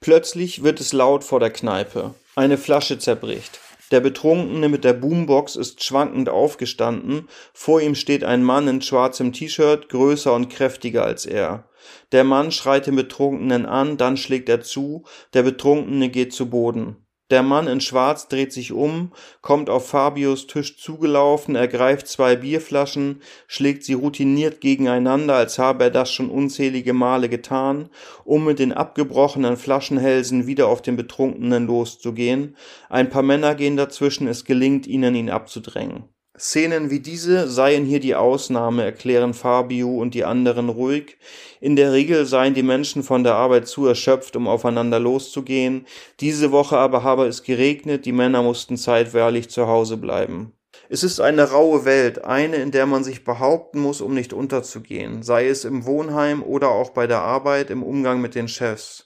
Plötzlich 0.00 0.62
wird 0.62 0.80
es 0.80 0.92
laut 0.92 1.24
vor 1.24 1.40
der 1.40 1.50
Kneipe. 1.50 2.14
Eine 2.34 2.58
Flasche 2.58 2.98
zerbricht. 2.98 3.58
Der 3.92 4.00
Betrunkene 4.00 4.68
mit 4.68 4.82
der 4.82 4.94
Boombox 4.94 5.54
ist 5.54 5.84
schwankend 5.84 6.28
aufgestanden, 6.28 7.28
vor 7.52 7.80
ihm 7.80 7.94
steht 7.94 8.24
ein 8.24 8.42
Mann 8.42 8.66
in 8.66 8.82
schwarzem 8.82 9.32
T-Shirt, 9.32 9.88
größer 9.88 10.34
und 10.34 10.48
kräftiger 10.48 11.04
als 11.04 11.24
er. 11.24 11.68
Der 12.10 12.24
Mann 12.24 12.50
schreit 12.50 12.88
den 12.88 12.96
Betrunkenen 12.96 13.64
an, 13.64 13.96
dann 13.96 14.16
schlägt 14.16 14.48
er 14.48 14.60
zu, 14.60 15.04
der 15.34 15.44
Betrunkene 15.44 16.08
geht 16.08 16.32
zu 16.32 16.50
Boden. 16.50 17.05
Der 17.28 17.42
Mann 17.42 17.66
in 17.66 17.80
Schwarz 17.80 18.28
dreht 18.28 18.52
sich 18.52 18.70
um, 18.70 19.12
kommt 19.40 19.68
auf 19.68 19.88
Fabios 19.88 20.46
Tisch 20.46 20.78
zugelaufen, 20.78 21.56
ergreift 21.56 22.06
zwei 22.06 22.36
Bierflaschen, 22.36 23.20
schlägt 23.48 23.82
sie 23.82 23.94
routiniert 23.94 24.60
gegeneinander, 24.60 25.34
als 25.34 25.58
habe 25.58 25.84
er 25.84 25.90
das 25.90 26.12
schon 26.12 26.30
unzählige 26.30 26.92
Male 26.92 27.28
getan, 27.28 27.90
um 28.24 28.44
mit 28.44 28.60
den 28.60 28.72
abgebrochenen 28.72 29.56
Flaschenhälsen 29.56 30.46
wieder 30.46 30.68
auf 30.68 30.82
den 30.82 30.94
Betrunkenen 30.94 31.66
loszugehen. 31.66 32.56
Ein 32.88 33.10
paar 33.10 33.22
Männer 33.22 33.56
gehen 33.56 33.76
dazwischen, 33.76 34.28
es 34.28 34.44
gelingt 34.44 34.86
ihnen, 34.86 35.16
ihn 35.16 35.30
abzudrängen. 35.30 36.15
Szenen 36.38 36.90
wie 36.90 37.00
diese 37.00 37.48
seien 37.48 37.84
hier 37.84 38.00
die 38.00 38.14
Ausnahme, 38.14 38.84
erklären 38.84 39.34
Fabio 39.34 39.96
und 39.96 40.14
die 40.14 40.24
anderen 40.24 40.68
ruhig. 40.68 41.16
In 41.60 41.76
der 41.76 41.92
Regel 41.92 42.26
seien 42.26 42.54
die 42.54 42.62
Menschen 42.62 43.02
von 43.02 43.24
der 43.24 43.34
Arbeit 43.34 43.68
zu 43.68 43.86
erschöpft, 43.86 44.36
um 44.36 44.46
aufeinander 44.46 45.00
loszugehen. 45.00 45.86
Diese 46.20 46.52
Woche 46.52 46.76
aber 46.76 47.02
habe 47.02 47.26
es 47.26 47.42
geregnet, 47.42 48.04
die 48.04 48.12
Männer 48.12 48.42
mussten 48.42 48.76
zeitweilig 48.76 49.48
zu 49.48 49.66
Hause 49.66 49.96
bleiben. 49.96 50.52
Es 50.88 51.02
ist 51.02 51.20
eine 51.20 51.50
raue 51.50 51.84
Welt, 51.84 52.24
eine, 52.24 52.56
in 52.56 52.70
der 52.70 52.86
man 52.86 53.02
sich 53.02 53.24
behaupten 53.24 53.80
muss, 53.80 54.00
um 54.00 54.14
nicht 54.14 54.32
unterzugehen, 54.32 55.22
sei 55.22 55.48
es 55.48 55.64
im 55.64 55.86
Wohnheim 55.86 56.42
oder 56.42 56.70
auch 56.70 56.90
bei 56.90 57.06
der 57.06 57.22
Arbeit 57.22 57.70
im 57.70 57.82
Umgang 57.82 58.20
mit 58.20 58.34
den 58.34 58.46
Chefs. 58.46 59.05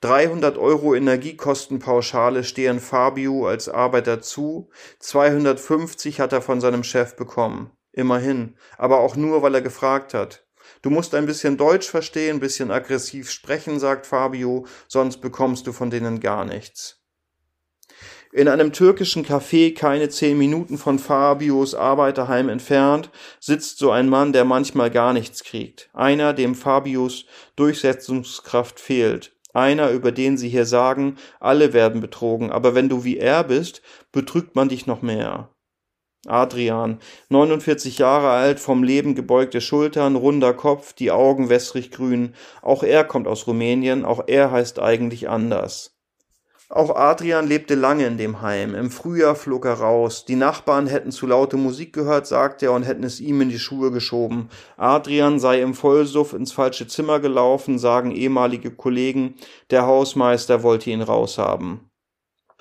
300 0.00 0.58
Euro 0.58 0.94
Energiekostenpauschale 0.94 2.44
stehen 2.44 2.78
Fabio 2.78 3.48
als 3.48 3.68
Arbeiter 3.68 4.20
zu, 4.20 4.70
250 5.00 6.20
hat 6.20 6.32
er 6.32 6.40
von 6.40 6.60
seinem 6.60 6.84
Chef 6.84 7.16
bekommen. 7.16 7.72
Immerhin, 7.90 8.56
aber 8.76 9.00
auch 9.00 9.16
nur, 9.16 9.42
weil 9.42 9.56
er 9.56 9.62
gefragt 9.62 10.14
hat. 10.14 10.46
Du 10.82 10.90
musst 10.90 11.16
ein 11.16 11.26
bisschen 11.26 11.56
Deutsch 11.56 11.88
verstehen, 11.88 12.38
bisschen 12.38 12.70
aggressiv 12.70 13.30
sprechen, 13.30 13.80
sagt 13.80 14.06
Fabio, 14.06 14.66
sonst 14.86 15.20
bekommst 15.20 15.66
du 15.66 15.72
von 15.72 15.90
denen 15.90 16.20
gar 16.20 16.44
nichts. 16.44 16.98
In 18.30 18.46
einem 18.46 18.72
türkischen 18.72 19.24
Café, 19.24 19.74
keine 19.74 20.10
zehn 20.10 20.36
Minuten 20.36 20.76
von 20.76 20.98
Fabios 20.98 21.74
Arbeiterheim 21.74 22.50
entfernt, 22.50 23.10
sitzt 23.40 23.78
so 23.78 23.90
ein 23.90 24.08
Mann, 24.08 24.34
der 24.34 24.44
manchmal 24.44 24.90
gar 24.90 25.14
nichts 25.14 25.42
kriegt. 25.42 25.88
Einer, 25.94 26.34
dem 26.34 26.54
Fabios 26.54 27.24
Durchsetzungskraft 27.56 28.78
fehlt. 28.78 29.37
Einer, 29.58 29.90
über 29.90 30.12
den 30.12 30.38
sie 30.38 30.48
hier 30.48 30.66
sagen, 30.66 31.16
alle 31.40 31.72
werden 31.72 32.00
betrogen, 32.00 32.52
aber 32.52 32.76
wenn 32.76 32.88
du 32.88 33.02
wie 33.02 33.18
er 33.18 33.42
bist, 33.42 33.82
betrügt 34.12 34.54
man 34.54 34.68
dich 34.68 34.86
noch 34.86 35.02
mehr. 35.02 35.50
Adrian, 36.26 37.00
49 37.28 37.98
Jahre 37.98 38.30
alt, 38.30 38.60
vom 38.60 38.84
Leben 38.84 39.16
gebeugte 39.16 39.60
Schultern, 39.60 40.14
runder 40.14 40.54
Kopf, 40.54 40.92
die 40.92 41.10
Augen 41.10 41.48
wässrig 41.48 41.90
grün. 41.90 42.34
Auch 42.62 42.84
er 42.84 43.02
kommt 43.02 43.26
aus 43.26 43.48
Rumänien, 43.48 44.04
auch 44.04 44.24
er 44.28 44.52
heißt 44.52 44.78
eigentlich 44.78 45.28
anders. 45.28 45.97
Auch 46.70 46.94
Adrian 46.94 47.48
lebte 47.48 47.74
lange 47.74 48.06
in 48.06 48.18
dem 48.18 48.42
Heim. 48.42 48.74
Im 48.74 48.90
Frühjahr 48.90 49.34
flog 49.34 49.64
er 49.64 49.80
raus. 49.80 50.26
Die 50.26 50.36
Nachbarn 50.36 50.86
hätten 50.86 51.10
zu 51.12 51.26
laute 51.26 51.56
Musik 51.56 51.94
gehört, 51.94 52.26
sagte 52.26 52.66
er, 52.66 52.72
und 52.72 52.82
hätten 52.82 53.04
es 53.04 53.20
ihm 53.20 53.40
in 53.40 53.48
die 53.48 53.58
Schuhe 53.58 53.90
geschoben. 53.90 54.50
Adrian 54.76 55.40
sei 55.40 55.62
im 55.62 55.72
Vollsuff 55.72 56.34
ins 56.34 56.52
falsche 56.52 56.86
Zimmer 56.86 57.20
gelaufen, 57.20 57.78
sagen 57.78 58.10
ehemalige 58.10 58.70
Kollegen. 58.70 59.36
Der 59.70 59.86
Hausmeister 59.86 60.62
wollte 60.62 60.90
ihn 60.90 61.00
raushaben. 61.00 61.88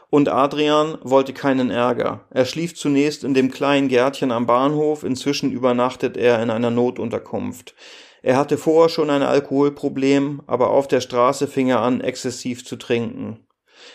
Und 0.09 0.29
Adrian 0.29 0.97
wollte 1.03 1.33
keinen 1.33 1.69
Ärger. 1.69 2.21
Er 2.29 2.45
schlief 2.45 2.75
zunächst 2.75 3.25
in 3.25 3.33
dem 3.33 3.51
kleinen 3.51 3.89
Gärtchen 3.89 4.31
am 4.31 4.45
Bahnhof, 4.45 5.03
inzwischen 5.03 5.51
übernachtet 5.51 6.15
er 6.15 6.41
in 6.41 6.49
einer 6.49 6.71
Notunterkunft. 6.71 7.75
Er 8.23 8.37
hatte 8.37 8.57
vorher 8.57 8.87
schon 8.87 9.09
ein 9.09 9.21
Alkoholproblem, 9.21 10.43
aber 10.47 10.69
auf 10.69 10.87
der 10.87 11.01
Straße 11.01 11.47
fing 11.47 11.67
er 11.67 11.81
an, 11.81 11.99
exzessiv 11.99 12.65
zu 12.65 12.77
trinken. 12.77 13.46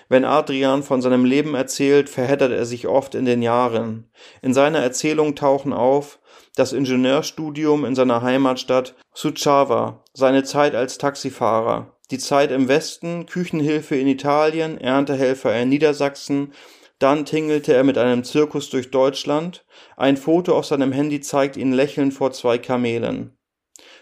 Wenn 0.09 0.25
Adrian 0.25 0.83
von 0.83 1.03
seinem 1.03 1.25
Leben 1.25 1.55
erzählt, 1.55 2.09
verheddert 2.09 2.53
er 2.53 2.67
sich 2.67 2.87
oft 2.87 3.15
in 3.15 3.25
den 3.25 3.43
Jahren. 3.43 4.11
In 4.43 4.55
seiner 4.55 4.81
Erzählung 4.81 5.35
tauchen 5.35 5.73
auf 5.73 6.19
das 6.57 6.73
Ingenieurstudium 6.73 7.85
in 7.85 7.95
seiner 7.95 8.23
Heimatstadt 8.23 8.95
Suceava, 9.15 10.05
seine 10.13 10.45
Zeit 10.45 10.75
als 10.75 10.99
Taxifahrer, 10.99 11.97
die 12.11 12.19
Zeit 12.19 12.51
im 12.51 12.69
Westen, 12.69 13.27
Küchenhilfe 13.27 13.97
in 13.97 14.07
Italien, 14.07 14.79
Erntehelfer 14.79 15.59
in 15.61 15.71
Niedersachsen, 15.71 16.53
dann 16.99 17.25
tingelte 17.25 17.75
er 17.75 17.85
mit 17.85 17.99
einem 17.99 18.23
Zirkus 18.23 18.71
durch 18.71 18.91
Deutschland, 18.91 19.65
ein 19.97 20.17
Foto 20.17 20.57
auf 20.57 20.67
seinem 20.67 20.93
Handy 20.93 21.21
zeigt 21.21 21.57
ihn 21.57 21.73
lächelnd 21.73 22.15
vor 22.15 22.33
zwei 22.33 22.59
Kamelen. 22.59 23.37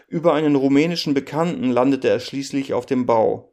Über 0.09 0.35
einen 0.35 0.57
rumänischen 0.57 1.15
Bekannten 1.15 1.71
landete 1.71 2.09
er 2.09 2.19
schließlich 2.19 2.75
auf 2.75 2.85
dem 2.85 3.07
Bau. 3.07 3.50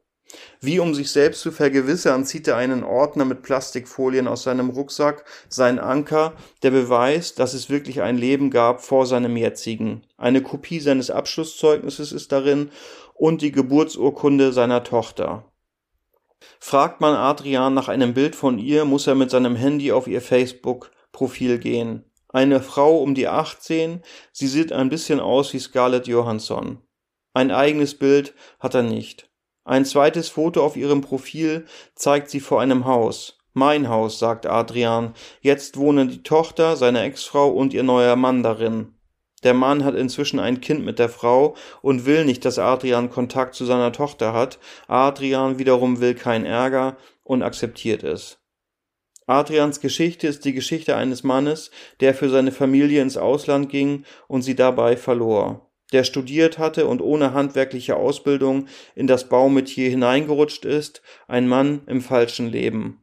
Wie 0.60 0.78
um 0.78 0.94
sich 0.94 1.10
selbst 1.10 1.40
zu 1.40 1.52
vergewissern, 1.52 2.24
zieht 2.24 2.48
er 2.48 2.56
einen 2.56 2.84
Ordner 2.84 3.24
mit 3.24 3.42
Plastikfolien 3.42 4.28
aus 4.28 4.42
seinem 4.42 4.70
Rucksack, 4.70 5.24
sein 5.48 5.78
Anker, 5.78 6.34
der 6.62 6.70
Beweis, 6.70 7.34
dass 7.34 7.54
es 7.54 7.70
wirklich 7.70 8.02
ein 8.02 8.18
Leben 8.18 8.50
gab 8.50 8.82
vor 8.82 9.06
seinem 9.06 9.36
jetzigen. 9.36 10.02
Eine 10.16 10.42
Kopie 10.42 10.80
seines 10.80 11.10
Abschlusszeugnisses 11.10 12.12
ist 12.12 12.32
darin 12.32 12.70
und 13.14 13.42
die 13.42 13.52
Geburtsurkunde 13.52 14.52
seiner 14.52 14.84
Tochter. 14.84 15.44
Fragt 16.60 17.00
man 17.00 17.14
Adrian 17.14 17.74
nach 17.74 17.88
einem 17.88 18.14
Bild 18.14 18.36
von 18.36 18.58
ihr, 18.58 18.84
muss 18.84 19.06
er 19.06 19.14
mit 19.14 19.30
seinem 19.30 19.56
Handy 19.56 19.92
auf 19.92 20.06
ihr 20.06 20.20
Facebook-Profil 20.20 21.58
gehen. 21.58 22.04
Eine 22.28 22.60
Frau 22.60 22.98
um 22.98 23.14
die 23.14 23.28
18, 23.28 24.02
sie 24.32 24.46
sieht 24.48 24.72
ein 24.72 24.90
bisschen 24.90 25.20
aus 25.20 25.52
wie 25.54 25.58
Scarlett 25.58 26.06
Johansson. 26.06 26.78
Ein 27.32 27.50
eigenes 27.50 27.96
Bild 27.96 28.34
hat 28.58 28.74
er 28.74 28.82
nicht. 28.82 29.30
Ein 29.68 29.84
zweites 29.84 30.30
Foto 30.30 30.64
auf 30.64 30.78
ihrem 30.78 31.02
Profil 31.02 31.66
zeigt 31.94 32.30
sie 32.30 32.40
vor 32.40 32.62
einem 32.62 32.86
Haus. 32.86 33.36
Mein 33.52 33.90
Haus, 33.90 34.18
sagt 34.18 34.46
Adrian. 34.46 35.12
Jetzt 35.42 35.76
wohnen 35.76 36.08
die 36.08 36.22
Tochter, 36.22 36.74
seine 36.74 37.02
Ex-Frau 37.02 37.50
und 37.50 37.74
ihr 37.74 37.82
neuer 37.82 38.16
Mann 38.16 38.42
darin. 38.42 38.94
Der 39.42 39.52
Mann 39.52 39.84
hat 39.84 39.94
inzwischen 39.94 40.40
ein 40.40 40.62
Kind 40.62 40.86
mit 40.86 40.98
der 40.98 41.10
Frau 41.10 41.54
und 41.82 42.06
will 42.06 42.24
nicht, 42.24 42.46
dass 42.46 42.58
Adrian 42.58 43.10
Kontakt 43.10 43.54
zu 43.54 43.66
seiner 43.66 43.92
Tochter 43.92 44.32
hat. 44.32 44.58
Adrian 44.86 45.58
wiederum 45.58 46.00
will 46.00 46.14
keinen 46.14 46.46
Ärger 46.46 46.96
und 47.22 47.42
akzeptiert 47.42 48.02
es. 48.04 48.38
Adrians 49.26 49.80
Geschichte 49.80 50.28
ist 50.28 50.46
die 50.46 50.54
Geschichte 50.54 50.96
eines 50.96 51.24
Mannes, 51.24 51.70
der 52.00 52.14
für 52.14 52.30
seine 52.30 52.52
Familie 52.52 53.02
ins 53.02 53.18
Ausland 53.18 53.68
ging 53.68 54.06
und 54.28 54.40
sie 54.40 54.54
dabei 54.54 54.96
verlor 54.96 55.67
der 55.92 56.04
studiert 56.04 56.58
hatte 56.58 56.86
und 56.86 57.00
ohne 57.00 57.32
handwerkliche 57.32 57.96
Ausbildung 57.96 58.66
in 58.94 59.06
das 59.06 59.28
Baumetier 59.28 59.90
hineingerutscht 59.90 60.64
ist, 60.64 61.02
ein 61.26 61.48
Mann 61.48 61.82
im 61.86 62.00
falschen 62.00 62.48
Leben. 62.48 63.02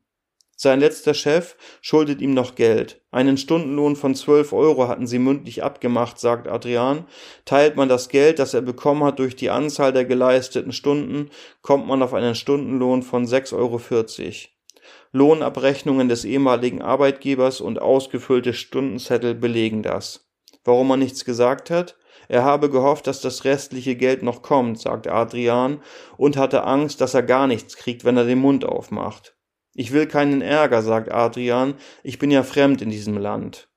Sein 0.57 0.79
letzter 0.79 1.13
Chef 1.13 1.57
schuldet 1.81 2.21
ihm 2.21 2.33
noch 2.33 2.55
Geld. 2.55 3.01
Einen 3.11 3.37
Stundenlohn 3.37 3.97
von 3.97 4.15
zwölf 4.15 4.53
Euro 4.53 4.87
hatten 4.87 5.05
sie 5.05 5.19
mündlich 5.19 5.63
abgemacht, 5.63 6.17
sagt 6.17 6.47
Adrian. 6.47 7.05
Teilt 7.43 7.75
man 7.75 7.89
das 7.89 8.07
Geld, 8.07 8.39
das 8.39 8.53
er 8.53 8.61
bekommen 8.61 9.03
hat, 9.03 9.19
durch 9.19 9.35
die 9.35 9.49
Anzahl 9.49 9.91
der 9.91 10.05
geleisteten 10.05 10.71
Stunden, 10.71 11.29
kommt 11.61 11.87
man 11.87 12.01
auf 12.01 12.13
einen 12.13 12.35
Stundenlohn 12.35 13.03
von 13.03 13.25
sechs 13.25 13.51
Euro. 13.51 13.79
vierzig. 13.79 14.57
Lohnabrechnungen 15.11 16.07
des 16.07 16.23
ehemaligen 16.23 16.81
Arbeitgebers 16.81 17.59
und 17.59 17.81
ausgefüllte 17.81 18.53
Stundenzettel 18.53 19.35
belegen 19.35 19.83
das. 19.83 20.29
Warum 20.63 20.89
er 20.91 20.97
nichts 20.97 21.25
gesagt 21.25 21.69
hat? 21.69 21.97
Er 22.27 22.43
habe 22.43 22.69
gehofft, 22.69 23.07
dass 23.07 23.21
das 23.21 23.45
restliche 23.45 23.95
Geld 23.95 24.23
noch 24.23 24.41
kommt, 24.41 24.79
sagt 24.79 25.07
Adrian, 25.07 25.81
und 26.17 26.37
hatte 26.37 26.63
Angst, 26.63 27.01
dass 27.01 27.13
er 27.13 27.23
gar 27.23 27.47
nichts 27.47 27.77
kriegt, 27.77 28.05
wenn 28.05 28.17
er 28.17 28.25
den 28.25 28.39
Mund 28.39 28.65
aufmacht. 28.65 29.35
Ich 29.73 29.91
will 29.91 30.07
keinen 30.07 30.41
Ärger, 30.41 30.81
sagt 30.81 31.11
Adrian, 31.11 31.75
ich 32.03 32.17
bin 32.17 32.31
ja 32.31 32.43
fremd 32.43 32.81
in 32.81 32.89
diesem 32.89 33.17
Land. 33.17 33.67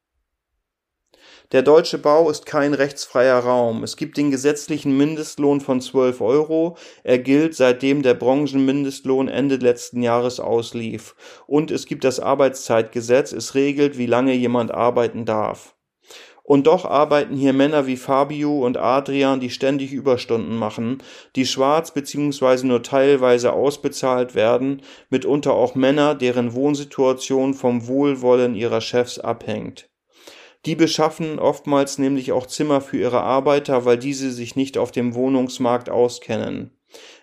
Der 1.51 1.63
deutsche 1.63 1.97
Bau 1.97 2.29
ist 2.29 2.45
kein 2.45 2.75
rechtsfreier 2.75 3.39
Raum. 3.39 3.83
Es 3.83 3.97
gibt 3.97 4.19
den 4.19 4.31
gesetzlichen 4.31 4.95
Mindestlohn 4.99 5.63
von 5.63 5.81
12 5.81 6.21
Euro. 6.21 6.77
Er 7.05 7.19
gilt 7.19 7.55
seitdem 7.55 8.03
der 8.03 8.13
Branchenmindestlohn 8.13 9.29
Ende 9.29 9.57
letzten 9.57 10.03
Jahres 10.03 10.41
auslief. 10.41 11.17
Und 11.47 11.71
es 11.71 11.87
gibt 11.87 12.05
das 12.05 12.21
Arbeitszeitgesetz. 12.21 13.33
Es 13.33 13.55
regelt, 13.55 13.97
wie 13.97 14.05
lange 14.05 14.35
jemand 14.35 14.73
arbeiten 14.73 15.25
darf. 15.25 15.78
Und 16.49 16.67
doch 16.67 16.87
arbeiten 16.87 17.37
hier 17.37 17.53
Männer 17.53 17.87
wie 17.87 17.99
Fabio 17.99 18.65
und 18.65 18.79
Adrian, 18.79 19.39
die 19.39 19.51
ständig 19.51 19.93
Überstunden 19.93 20.57
machen, 20.57 21.03
die 21.37 21.45
schwarz 21.45 21.93
bzw. 21.93 22.67
nur 22.67 22.83
teilweise 22.83 23.53
ausbezahlt 23.53 24.35
werden, 24.35 24.81
mitunter 25.11 25.53
auch 25.53 25.75
Männer, 25.75 26.15
deren 26.15 26.55
Wohnsituation 26.55 27.53
vom 27.53 27.87
Wohlwollen 27.87 28.55
ihrer 28.55 28.81
Chefs 28.81 29.19
abhängt. 29.19 29.91
Die 30.65 30.75
beschaffen 30.75 31.39
oftmals 31.39 31.99
nämlich 31.99 32.33
auch 32.33 32.47
Zimmer 32.47 32.81
für 32.81 32.97
ihre 32.97 33.21
Arbeiter, 33.21 33.85
weil 33.85 33.99
diese 33.99 34.31
sich 34.31 34.57
nicht 34.57 34.79
auf 34.79 34.91
dem 34.91 35.15
Wohnungsmarkt 35.15 35.91
auskennen. 35.91 36.71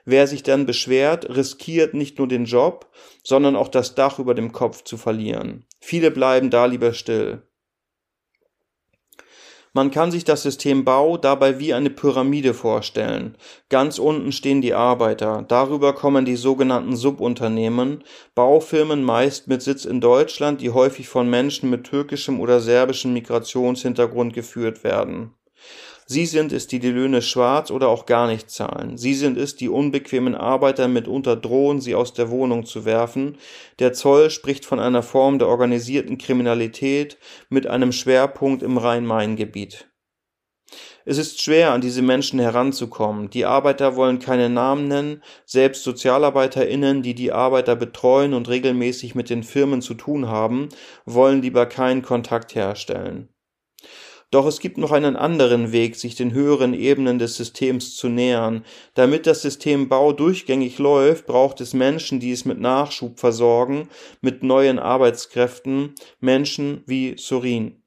Wer 0.05 0.27
sich 0.27 0.43
dann 0.43 0.67
beschwert, 0.67 1.35
riskiert 1.35 1.95
nicht 1.95 2.19
nur 2.19 2.27
den 2.27 2.45
Job, 2.45 2.91
sondern 3.23 3.55
auch 3.55 3.69
das 3.69 3.95
Dach 3.95 4.19
über 4.19 4.35
dem 4.35 4.51
Kopf 4.51 4.83
zu 4.83 4.97
verlieren. 4.97 5.65
Viele 5.79 6.11
bleiben 6.11 6.51
da 6.51 6.67
lieber 6.67 6.93
still. 6.93 7.41
Man 9.75 9.91
kann 9.91 10.09
sich 10.09 10.23
das 10.23 10.41
System 10.41 10.85
Bau 10.85 11.17
dabei 11.17 11.59
wie 11.59 11.73
eine 11.73 11.89
Pyramide 11.89 12.53
vorstellen. 12.53 13.35
Ganz 13.67 13.99
unten 13.99 14.31
stehen 14.31 14.61
die 14.61 14.73
Arbeiter, 14.73 15.43
darüber 15.49 15.91
kommen 15.91 16.23
die 16.23 16.38
sogenannten 16.38 16.95
Subunternehmen, 16.95 18.01
Baufirmen 18.35 19.03
meist 19.03 19.49
mit 19.49 19.61
Sitz 19.61 19.83
in 19.83 19.99
Deutschland, 19.99 20.61
die 20.61 20.69
häufig 20.69 21.09
von 21.09 21.29
Menschen 21.29 21.69
mit 21.69 21.83
türkischem 21.83 22.39
oder 22.39 22.61
serbischem 22.61 23.11
Migrationshintergrund 23.11 24.33
geführt 24.33 24.85
werden. 24.85 25.33
Sie 26.07 26.27
sind 26.27 26.51
es, 26.51 26.67
die 26.67 26.77
die 26.77 26.91
Löhne 26.91 27.23
schwarz 27.23 27.71
oder 27.71 27.89
auch 27.89 28.05
gar 28.05 28.27
nicht 28.27 28.51
zahlen. 28.51 28.95
Sie 28.95 29.15
sind 29.15 29.39
es, 29.39 29.55
die 29.55 29.69
unbequemen 29.69 30.35
Arbeiter 30.35 30.87
mitunter 30.87 31.35
drohen, 31.35 31.81
sie 31.81 31.95
aus 31.95 32.13
der 32.13 32.29
Wohnung 32.29 32.65
zu 32.65 32.85
werfen. 32.85 33.37
Der 33.79 33.93
Zoll 33.93 34.29
spricht 34.29 34.65
von 34.65 34.79
einer 34.79 35.01
Form 35.01 35.39
der 35.39 35.47
organisierten 35.47 36.19
Kriminalität 36.19 37.17
mit 37.49 37.65
einem 37.65 37.91
Schwerpunkt 37.91 38.61
im 38.61 38.77
Rhein-Main-Gebiet. 38.77 39.89
Es 41.05 41.17
ist 41.17 41.41
schwer, 41.41 41.71
an 41.71 41.81
diese 41.81 42.01
Menschen 42.01 42.39
heranzukommen. 42.39 43.29
Die 43.29 43.45
Arbeiter 43.45 43.95
wollen 43.95 44.19
keine 44.19 44.49
Namen 44.49 44.87
nennen, 44.87 45.23
selbst 45.45 45.83
SozialarbeiterInnen, 45.83 47.03
die 47.03 47.13
die 47.13 47.31
Arbeiter 47.31 47.75
betreuen 47.75 48.33
und 48.33 48.49
regelmäßig 48.49 49.13
mit 49.15 49.29
den 49.29 49.43
Firmen 49.43 49.81
zu 49.81 49.93
tun 49.95 50.27
haben, 50.27 50.69
wollen 51.05 51.41
lieber 51.41 51.67
keinen 51.67 52.01
Kontakt 52.01 52.55
herstellen. 52.55 53.29
Doch 54.36 54.48
es 54.48 54.60
gibt 54.60 54.78
noch 54.78 54.91
einen 54.91 55.15
anderen 55.15 55.71
Weg, 55.71 55.95
sich 55.95 56.15
den 56.15 56.34
höheren 56.34 56.74
Ebenen 56.74 57.19
des 57.19 57.38
Systems 57.38 57.95
zu 57.95 58.10
nähern. 58.10 58.65
Damit 58.93 59.28
das 59.28 59.41
System 59.41 59.88
Bau 59.88 60.12
durchgängig 60.12 60.78
läuft, 60.78 61.26
braucht 61.26 61.62
es 61.62 61.74
Menschen, 61.74 62.19
die 62.19 62.34
es 62.34 62.43
mit 62.43 62.60
Nachschub 62.60 63.17
versorgen, 63.17 63.88
mit 64.19 64.43
neuen 64.43 64.78
Arbeitskräften, 64.78 65.95
Menschen 66.19 66.84
wie 66.86 67.15
Sorin. 67.17 67.82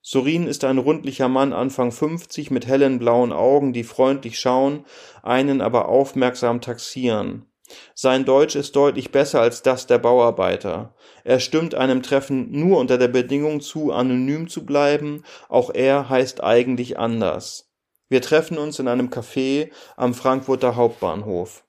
Sorin 0.00 0.48
ist 0.48 0.64
ein 0.64 0.78
rundlicher 0.78 1.28
Mann 1.28 1.52
Anfang 1.52 1.92
50 1.92 2.50
mit 2.50 2.66
hellen 2.66 2.98
blauen 2.98 3.32
Augen, 3.32 3.72
die 3.72 3.84
freundlich 3.84 4.40
schauen, 4.40 4.84
einen 5.22 5.60
aber 5.60 5.88
aufmerksam 5.88 6.60
taxieren. 6.60 7.46
Sein 7.94 8.24
Deutsch 8.24 8.56
ist 8.56 8.76
deutlich 8.76 9.12
besser 9.12 9.40
als 9.40 9.62
das 9.62 9.86
der 9.86 9.98
Bauarbeiter. 9.98 10.94
Er 11.24 11.40
stimmt 11.40 11.74
einem 11.74 12.02
Treffen 12.02 12.50
nur 12.50 12.78
unter 12.78 12.98
der 12.98 13.08
Bedingung 13.08 13.60
zu, 13.60 13.92
anonym 13.92 14.48
zu 14.48 14.64
bleiben, 14.66 15.24
auch 15.48 15.70
er 15.72 16.08
heißt 16.08 16.42
eigentlich 16.42 16.98
anders. 16.98 17.70
Wir 18.08 18.20
treffen 18.20 18.58
uns 18.58 18.78
in 18.78 18.88
einem 18.88 19.08
Café 19.08 19.70
am 19.96 20.14
Frankfurter 20.14 20.76
Hauptbahnhof. 20.76 21.64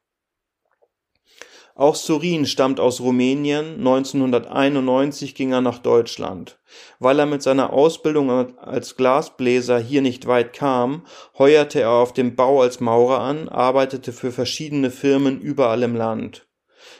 Auch 1.75 1.95
Surin 1.95 2.45
stammt 2.45 2.79
aus 2.79 3.01
Rumänien, 3.01 3.77
1991 3.79 5.33
ging 5.33 5.53
er 5.53 5.61
nach 5.61 5.79
Deutschland. 5.79 6.59
Weil 6.99 7.17
er 7.17 7.25
mit 7.25 7.41
seiner 7.41 7.73
Ausbildung 7.73 8.57
als 8.59 8.95
Glasbläser 8.95 9.79
hier 9.79 10.03
nicht 10.03 10.27
weit 10.27 10.53
kam, 10.53 11.03
heuerte 11.37 11.81
er 11.81 11.89
auf 11.89 12.13
dem 12.13 12.35
Bau 12.35 12.61
als 12.61 12.79
Maurer 12.79 13.21
an, 13.21 13.49
arbeitete 13.49 14.13
für 14.13 14.31
verschiedene 14.31 14.91
Firmen 14.91 15.41
überall 15.41 15.81
im 15.81 15.95
Land. 15.95 16.47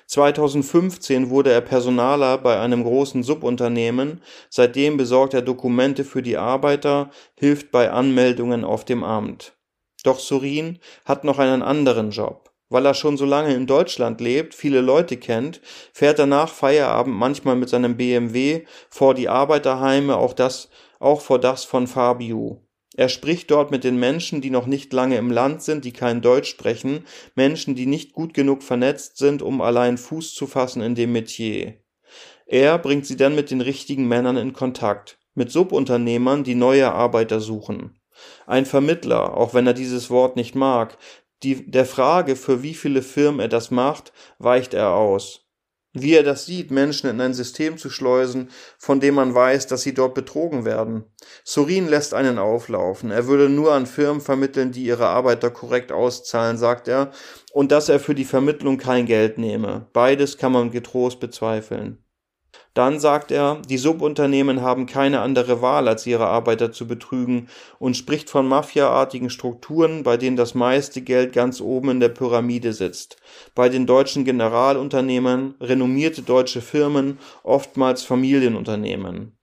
2015 0.07 1.29
wurde 1.29 1.51
er 1.51 1.61
Personaler 1.61 2.39
bei 2.39 2.59
einem 2.59 2.83
großen 2.83 3.21
Subunternehmen, 3.21 4.21
seitdem 4.49 4.97
besorgt 4.97 5.35
er 5.35 5.43
Dokumente 5.43 6.03
für 6.03 6.23
die 6.23 6.37
Arbeiter, 6.37 7.11
hilft 7.35 7.71
bei 7.71 7.91
Anmeldungen 7.91 8.63
auf 8.63 8.85
dem 8.85 9.03
Amt. 9.03 9.53
Doch 10.03 10.17
Surin 10.17 10.79
hat 11.05 11.23
noch 11.25 11.37
einen 11.37 11.61
anderen 11.61 12.09
Job. 12.09 12.52
Weil 12.73 12.87
er 12.87 12.95
schon 12.95 13.17
so 13.17 13.25
lange 13.25 13.53
in 13.53 13.67
Deutschland 13.67 14.19
lebt, 14.19 14.55
viele 14.55 14.81
Leute 14.81 15.17
kennt, 15.17 15.61
fährt 15.93 16.17
er 16.17 16.25
nach 16.25 16.49
Feierabend 16.49 17.15
manchmal 17.15 17.55
mit 17.55 17.69
seinem 17.69 17.97
BMW 17.97 18.63
vor 18.89 19.13
die 19.13 19.29
Arbeiterheime, 19.29 20.17
auch 20.17 20.33
das, 20.33 20.69
auch 20.99 21.21
vor 21.21 21.37
das 21.37 21.65
von 21.65 21.85
Fabio. 21.85 22.65
Er 22.95 23.09
spricht 23.09 23.51
dort 23.51 23.69
mit 23.69 23.83
den 23.83 23.99
Menschen, 23.99 24.41
die 24.41 24.49
noch 24.49 24.65
nicht 24.65 24.91
lange 24.91 25.17
im 25.17 25.29
Land 25.29 25.61
sind, 25.61 25.85
die 25.85 25.93
kein 25.93 26.23
Deutsch 26.23 26.49
sprechen, 26.49 27.05
Menschen, 27.35 27.75
die 27.75 27.85
nicht 27.85 28.11
gut 28.11 28.33
genug 28.33 28.63
vernetzt 28.63 29.17
sind, 29.17 29.43
um 29.43 29.61
allein 29.61 29.99
Fuß 29.99 30.33
zu 30.33 30.47
fassen 30.47 30.81
in 30.81 30.95
dem 30.95 31.11
Metier. 31.11 31.75
Er 32.47 32.79
bringt 32.79 33.05
sie 33.05 33.17
dann 33.17 33.35
mit 33.35 33.51
den 33.51 33.61
richtigen 33.61 34.07
Männern 34.07 34.35
in 34.35 34.51
Kontakt, 34.51 35.19
mit 35.35 35.51
Subunternehmern, 35.51 36.43
die 36.43 36.55
neue 36.55 36.91
Arbeiter 36.91 37.39
suchen. 37.39 37.99
Ein 38.45 38.65
Vermittler, 38.65 39.37
auch 39.37 39.53
wenn 39.53 39.67
er 39.67 39.73
dieses 39.73 40.09
Wort 40.09 40.35
nicht 40.35 40.55
mag, 40.55 40.97
die, 41.43 41.69
der 41.69 41.85
Frage, 41.85 42.35
für 42.35 42.63
wie 42.63 42.73
viele 42.73 43.01
Firmen 43.01 43.39
er 43.39 43.49
das 43.49 43.71
macht, 43.71 44.13
weicht 44.39 44.73
er 44.73 44.91
aus 44.91 45.43
wie 45.93 46.15
er 46.15 46.23
das 46.23 46.45
sieht, 46.45 46.71
Menschen 46.71 47.09
in 47.09 47.21
ein 47.21 47.35
System 47.35 47.77
zu 47.77 47.89
schleusen, 47.89 48.49
von 48.79 48.99
dem 48.99 49.15
man 49.15 49.33
weiß, 49.33 49.67
dass 49.67 49.83
sie 49.83 49.93
dort 49.93 50.15
betrogen 50.15 50.65
werden. 50.65 51.05
Sorin 51.43 51.87
lässt 51.87 52.15
einen 52.15 52.39
auflaufen. 52.39 53.11
Er 53.11 53.27
würde 53.27 53.47
nur 53.47 53.73
an 53.73 53.85
Firmen 53.85 54.21
vermitteln, 54.21 54.71
die 54.71 54.83
ihre 54.83 55.07
Arbeiter 55.07 55.51
korrekt 55.51 55.91
auszahlen, 55.91 56.57
sagt 56.57 56.87
er, 56.87 57.11
und 57.53 57.71
dass 57.71 57.89
er 57.89 57.99
für 57.99 58.15
die 58.15 58.25
Vermittlung 58.25 58.77
kein 58.77 59.05
Geld 59.05 59.37
nehme. 59.37 59.87
Beides 59.93 60.37
kann 60.37 60.51
man 60.51 60.71
getrost 60.71 61.19
bezweifeln. 61.19 62.02
Dann 62.73 62.99
sagt 62.99 63.29
er, 63.29 63.61
die 63.69 63.77
Subunternehmen 63.77 64.61
haben 64.61 64.87
keine 64.87 65.19
andere 65.19 65.61
Wahl, 65.61 65.87
als 65.87 66.07
ihre 66.07 66.25
Arbeiter 66.25 66.71
zu 66.71 66.87
betrügen 66.87 67.47
und 67.77 67.95
spricht 67.95 68.31
von 68.31 68.47
mafiaartigen 68.47 69.29
Strukturen, 69.29 70.01
bei 70.01 70.17
denen 70.17 70.37
das 70.37 70.55
meiste 70.55 71.01
Geld 71.01 71.33
ganz 71.33 71.61
oben 71.61 71.89
in 71.89 71.99
der 71.99 72.09
Pyramide 72.09 72.73
sitzt. 72.73 73.17
Bei 73.53 73.69
den 73.69 73.85
deutschen 73.85 74.25
Generalunternehmen, 74.25 75.53
renommierte 75.61 76.23
deutsche 76.23 76.61
Firmen, 76.61 77.19
oftmals 77.43 78.03
Familienunternehmen. 78.03 79.37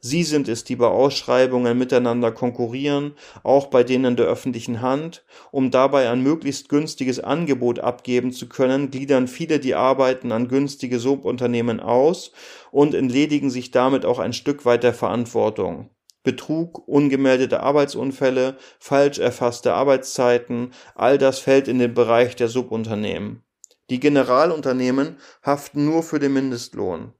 Sie 0.00 0.22
sind 0.22 0.48
es, 0.48 0.64
die 0.64 0.76
bei 0.76 0.86
Ausschreibungen 0.86 1.76
miteinander 1.76 2.32
konkurrieren, 2.32 3.14
auch 3.42 3.66
bei 3.66 3.84
denen 3.84 4.16
der 4.16 4.26
öffentlichen 4.26 4.80
Hand. 4.80 5.24
Um 5.50 5.70
dabei 5.70 6.08
ein 6.10 6.22
möglichst 6.22 6.68
günstiges 6.68 7.20
Angebot 7.20 7.80
abgeben 7.80 8.32
zu 8.32 8.48
können, 8.48 8.90
gliedern 8.90 9.28
viele 9.28 9.58
die 9.58 9.74
Arbeiten 9.74 10.32
an 10.32 10.48
günstige 10.48 10.98
Subunternehmen 10.98 11.80
aus 11.80 12.32
und 12.70 12.94
entledigen 12.94 13.50
sich 13.50 13.70
damit 13.70 14.04
auch 14.04 14.18
ein 14.18 14.32
Stück 14.32 14.64
weit 14.64 14.84
der 14.84 14.94
Verantwortung. 14.94 15.90
Betrug, 16.22 16.86
ungemeldete 16.86 17.60
Arbeitsunfälle, 17.60 18.56
falsch 18.78 19.18
erfasste 19.18 19.72
Arbeitszeiten, 19.72 20.72
all 20.94 21.16
das 21.16 21.38
fällt 21.38 21.68
in 21.68 21.78
den 21.78 21.94
Bereich 21.94 22.36
der 22.36 22.48
Subunternehmen. 22.48 23.42
Die 23.90 24.00
Generalunternehmen 24.00 25.16
haften 25.42 25.86
nur 25.86 26.02
für 26.02 26.18
den 26.18 26.34
Mindestlohn. 26.34 27.14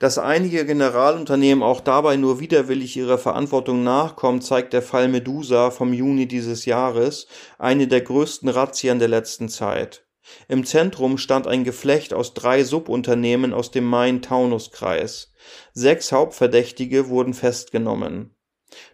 Dass 0.00 0.16
einige 0.16 0.64
Generalunternehmen 0.64 1.62
auch 1.62 1.82
dabei 1.82 2.16
nur 2.16 2.40
widerwillig 2.40 2.96
ihrer 2.96 3.18
Verantwortung 3.18 3.84
nachkommen, 3.84 4.40
zeigt 4.40 4.72
der 4.72 4.80
Fall 4.80 5.08
Medusa 5.08 5.70
vom 5.70 5.92
Juni 5.92 6.26
dieses 6.26 6.64
Jahres, 6.64 7.26
eine 7.58 7.86
der 7.86 8.00
größten 8.00 8.48
Razzien 8.48 8.98
der 8.98 9.08
letzten 9.08 9.50
Zeit. 9.50 10.06
Im 10.48 10.64
Zentrum 10.64 11.18
stand 11.18 11.46
ein 11.46 11.64
Geflecht 11.64 12.14
aus 12.14 12.32
drei 12.32 12.64
Subunternehmen 12.64 13.52
aus 13.52 13.72
dem 13.72 13.84
Main-Taunus-Kreis. 13.84 15.34
Sechs 15.74 16.12
Hauptverdächtige 16.12 17.10
wurden 17.10 17.34
festgenommen. 17.34 18.34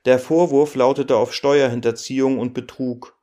Der 0.07 0.19
Vorwurf 0.19 0.75
lautete 0.75 1.17
auf 1.17 1.33
Steuerhinterziehung 1.33 2.41
und 2.41 2.53
Betrug. 2.53 3.16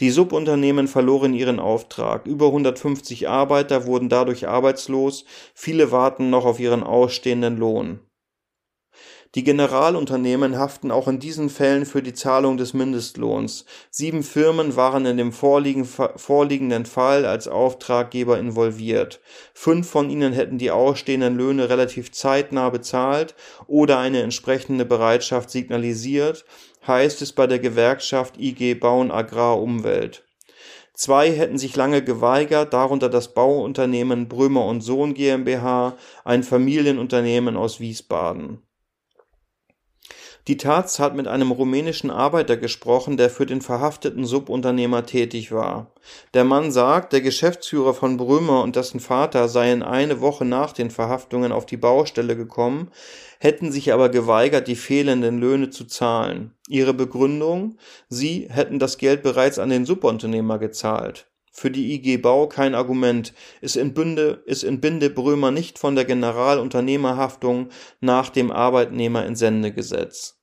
Die 0.00 0.10
Subunternehmen 0.10 0.88
verloren 0.88 1.34
ihren 1.34 1.60
Auftrag, 1.60 2.26
über 2.26 2.46
150 2.46 3.28
Arbeiter 3.28 3.86
wurden 3.86 4.08
dadurch 4.08 4.48
arbeitslos, 4.48 5.24
viele 5.54 5.90
warten 5.92 6.30
noch 6.30 6.44
auf 6.44 6.60
ihren 6.60 6.82
ausstehenden 6.82 7.56
Lohn. 7.56 8.00
Die 9.36 9.44
Generalunternehmen 9.44 10.58
haften 10.58 10.90
auch 10.90 11.06
in 11.06 11.20
diesen 11.20 11.50
Fällen 11.50 11.86
für 11.86 12.02
die 12.02 12.14
Zahlung 12.14 12.56
des 12.56 12.74
Mindestlohns. 12.74 13.64
Sieben 13.88 14.24
Firmen 14.24 14.74
waren 14.74 15.06
in 15.06 15.16
dem 15.18 15.30
vorliegenden 15.30 16.84
Fall 16.84 17.24
als 17.24 17.46
Auftraggeber 17.46 18.40
involviert. 18.40 19.20
Fünf 19.54 19.88
von 19.88 20.10
ihnen 20.10 20.32
hätten 20.32 20.58
die 20.58 20.72
ausstehenden 20.72 21.36
Löhne 21.36 21.68
relativ 21.68 22.10
zeitnah 22.10 22.70
bezahlt 22.70 23.36
oder 23.68 23.98
eine 23.98 24.20
entsprechende 24.22 24.84
Bereitschaft 24.84 25.50
signalisiert, 25.50 26.44
heißt 26.86 27.22
es 27.22 27.32
bei 27.32 27.46
der 27.46 27.58
Gewerkschaft 27.58 28.38
IG 28.38 28.74
Bauen 28.74 29.10
Agrar 29.10 29.60
Umwelt. 29.60 30.24
Zwei 30.94 31.30
hätten 31.30 31.56
sich 31.56 31.76
lange 31.76 32.04
geweigert, 32.04 32.74
darunter 32.74 33.08
das 33.08 33.32
Bauunternehmen 33.32 34.28
Brömer 34.28 34.66
und 34.66 34.82
Sohn 34.82 35.14
GmbH, 35.14 35.96
ein 36.24 36.42
Familienunternehmen 36.42 37.56
aus 37.56 37.80
Wiesbaden. 37.80 38.62
Die 40.48 40.56
Taz 40.56 40.98
hat 40.98 41.14
mit 41.14 41.28
einem 41.28 41.50
rumänischen 41.50 42.10
Arbeiter 42.10 42.56
gesprochen, 42.56 43.16
der 43.16 43.30
für 43.30 43.46
den 43.46 43.60
verhafteten 43.60 44.24
Subunternehmer 44.24 45.04
tätig 45.04 45.52
war. 45.52 45.92
Der 46.34 46.44
Mann 46.44 46.72
sagt, 46.72 47.12
der 47.12 47.20
Geschäftsführer 47.20 47.94
von 47.94 48.16
Brömer 48.16 48.62
und 48.62 48.74
dessen 48.74 49.00
Vater 49.00 49.48
seien 49.48 49.82
eine 49.82 50.20
Woche 50.20 50.44
nach 50.44 50.72
den 50.72 50.90
Verhaftungen 50.90 51.52
auf 51.52 51.66
die 51.66 51.76
Baustelle 51.76 52.36
gekommen, 52.36 52.90
hätten 53.38 53.70
sich 53.70 53.92
aber 53.92 54.08
geweigert, 54.08 54.66
die 54.66 54.76
fehlenden 54.76 55.38
Löhne 55.38 55.70
zu 55.70 55.84
zahlen. 55.84 56.54
Ihre 56.68 56.94
Begründung? 56.94 57.76
Sie 58.08 58.48
hätten 58.50 58.78
das 58.78 58.98
Geld 58.98 59.22
bereits 59.22 59.58
an 59.58 59.70
den 59.70 59.84
Subunternehmer 59.84 60.58
gezahlt. 60.58 61.29
Für 61.50 61.70
die 61.70 61.94
IG 61.94 62.18
Bau 62.18 62.46
kein 62.46 62.74
Argument. 62.74 63.34
Es 63.60 63.76
entbinde, 63.76 64.42
es 64.46 64.62
entbinde 64.62 65.10
Brömer 65.10 65.50
nicht 65.50 65.78
von 65.78 65.96
der 65.96 66.04
Generalunternehmerhaftung 66.04 67.70
nach 68.00 68.30
dem 68.30 68.50
Arbeitnehmerentsendegesetz. 68.50 70.40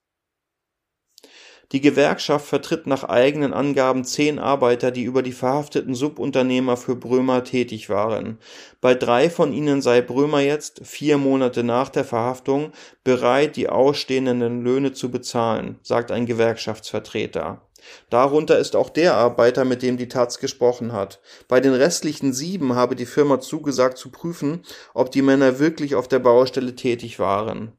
Die 1.73 1.81
Gewerkschaft 1.81 2.45
vertritt 2.45 2.87
nach 2.87 3.03
eigenen 3.03 3.53
Angaben 3.53 4.05
zehn 4.05 4.39
Arbeiter, 4.39 4.89
die 4.89 5.03
über 5.03 5.21
die 5.21 5.33
verhafteten 5.33 5.95
Subunternehmer 5.95 6.77
für 6.77 6.95
Brömer 6.95 7.43
tätig 7.43 7.89
waren. 7.89 8.39
Bei 8.79 8.95
drei 8.95 9.29
von 9.29 9.51
ihnen 9.51 9.81
sei 9.81 10.01
Brömer 10.01 10.39
jetzt, 10.39 10.79
vier 10.85 11.17
Monate 11.17 11.63
nach 11.63 11.89
der 11.89 12.05
Verhaftung, 12.05 12.71
bereit, 13.03 13.57
die 13.57 13.67
ausstehenden 13.67 14.61
Löhne 14.63 14.93
zu 14.93 15.11
bezahlen, 15.11 15.77
sagt 15.83 16.11
ein 16.11 16.25
Gewerkschaftsvertreter. 16.25 17.66
Darunter 18.09 18.57
ist 18.57 18.75
auch 18.75 18.89
der 18.89 19.15
Arbeiter, 19.15 19.65
mit 19.65 19.81
dem 19.81 19.97
die 19.97 20.07
Taz 20.07 20.39
gesprochen 20.39 20.93
hat. 20.93 21.19
Bei 21.47 21.59
den 21.59 21.73
restlichen 21.73 22.33
sieben 22.33 22.75
habe 22.75 22.95
die 22.95 23.05
Firma 23.05 23.39
zugesagt 23.39 23.97
zu 23.97 24.09
prüfen, 24.09 24.63
ob 24.93 25.11
die 25.11 25.21
Männer 25.21 25.59
wirklich 25.59 25.95
auf 25.95 26.07
der 26.07 26.19
Baustelle 26.19 26.75
tätig 26.75 27.19
waren. 27.19 27.73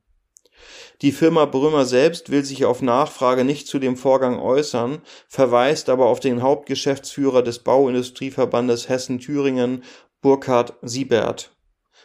Die 1.01 1.13
Firma 1.13 1.45
Brömer 1.45 1.85
selbst 1.85 2.31
will 2.31 2.45
sich 2.45 2.65
auf 2.65 2.83
Nachfrage 2.83 3.45
nicht 3.45 3.69
zu 3.69 3.79
dem 3.79 3.97
Vorgang 3.97 4.41
äußern, 4.41 5.01
verweist 5.29 5.89
aber 5.89 6.07
auf 6.07 6.19
den 6.19 6.43
Hauptgeschäftsführer 6.43 7.43
des 7.43 7.61
Bauindustrieverbandes 7.61 8.89
Hessen-Thüringen, 8.89 9.85
Burkhard 10.21 10.75
Siebert. 10.83 11.53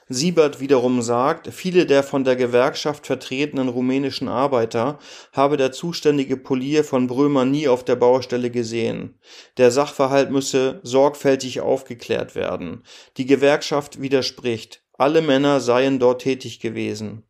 Siebert 0.10 0.60
wiederum 0.60 1.02
sagt, 1.02 1.48
viele 1.54 1.86
der 1.86 2.04
von 2.04 2.24
der 2.24 2.36
Gewerkschaft 2.36 3.08
vertretenen 3.08 3.70
rumänischen 3.70 4.28
Arbeiter 4.28 5.00
habe 5.32 5.56
der 5.56 5.72
zuständige 5.72 6.36
Polier 6.36 6.84
von 6.84 7.08
Brömer 7.08 7.46
nie 7.46 7.68
auf 7.68 7.86
der 7.86 7.96
Baustelle 7.96 8.52
gesehen. 8.52 9.18
Der 9.58 9.72
Sachverhalt 9.72 10.30
müsse 10.30 10.82
sorgfältig 10.84 11.62
aufgeklärt 11.62 12.36
werden. 12.36 12.84
Die 13.18 13.26
Gewerkschaft 13.26 14.02
widerspricht. 14.02 14.84
Alle 14.98 15.22
Männer 15.22 15.60
seien 15.60 16.00
dort 16.00 16.22
tätig 16.22 16.60
gewesen. 16.60 17.24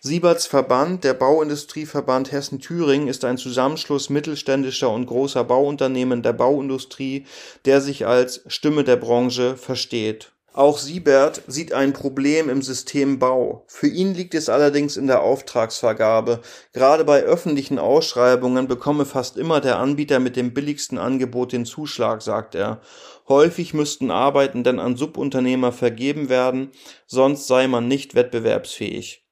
Sieberts 0.00 0.46
Verband, 0.46 1.04
der 1.04 1.14
Bauindustrieverband 1.14 2.32
Hessen-Thüringen, 2.32 3.06
ist 3.06 3.24
ein 3.24 3.38
Zusammenschluss 3.38 4.10
mittelständischer 4.10 4.90
und 4.90 5.06
großer 5.06 5.44
Bauunternehmen 5.44 6.22
der 6.22 6.32
Bauindustrie, 6.32 7.26
der 7.66 7.80
sich 7.80 8.04
als 8.04 8.42
Stimme 8.48 8.82
der 8.82 8.96
Branche 8.96 9.56
versteht. 9.56 10.32
Auch 10.54 10.76
Siebert 10.76 11.40
sieht 11.46 11.72
ein 11.72 11.94
Problem 11.94 12.50
im 12.50 12.60
System 12.60 13.18
Bau. 13.18 13.64
Für 13.68 13.86
ihn 13.86 14.12
liegt 14.12 14.34
es 14.34 14.50
allerdings 14.50 14.98
in 14.98 15.06
der 15.06 15.22
Auftragsvergabe. 15.22 16.42
Gerade 16.74 17.04
bei 17.04 17.22
öffentlichen 17.22 17.78
Ausschreibungen 17.78 18.68
bekomme 18.68 19.06
fast 19.06 19.38
immer 19.38 19.62
der 19.62 19.78
Anbieter 19.78 20.20
mit 20.20 20.36
dem 20.36 20.52
billigsten 20.52 20.98
Angebot 20.98 21.52
den 21.52 21.64
Zuschlag, 21.64 22.20
sagt 22.20 22.54
er. 22.54 22.82
Häufig 23.28 23.72
müssten 23.72 24.10
Arbeiten 24.10 24.62
dann 24.62 24.78
an 24.78 24.94
Subunternehmer 24.94 25.72
vergeben 25.72 26.28
werden, 26.28 26.72
sonst 27.06 27.46
sei 27.46 27.66
man 27.66 27.88
nicht 27.88 28.14
wettbewerbsfähig. 28.14 29.24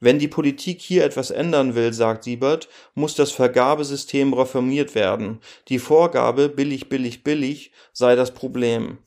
Wenn 0.00 0.18
die 0.18 0.28
Politik 0.28 0.82
hier 0.82 1.04
etwas 1.04 1.30
ändern 1.30 1.74
will, 1.74 1.94
sagt 1.94 2.24
Siebert, 2.24 2.68
muss 2.94 3.14
das 3.14 3.30
Vergabesystem 3.30 4.34
reformiert 4.34 4.94
werden. 4.94 5.40
Die 5.68 5.78
Vorgabe 5.78 6.50
billig, 6.50 6.90
billig, 6.90 7.24
billig 7.24 7.72
sei 7.94 8.16
das 8.16 8.32
Problem. 8.32 8.98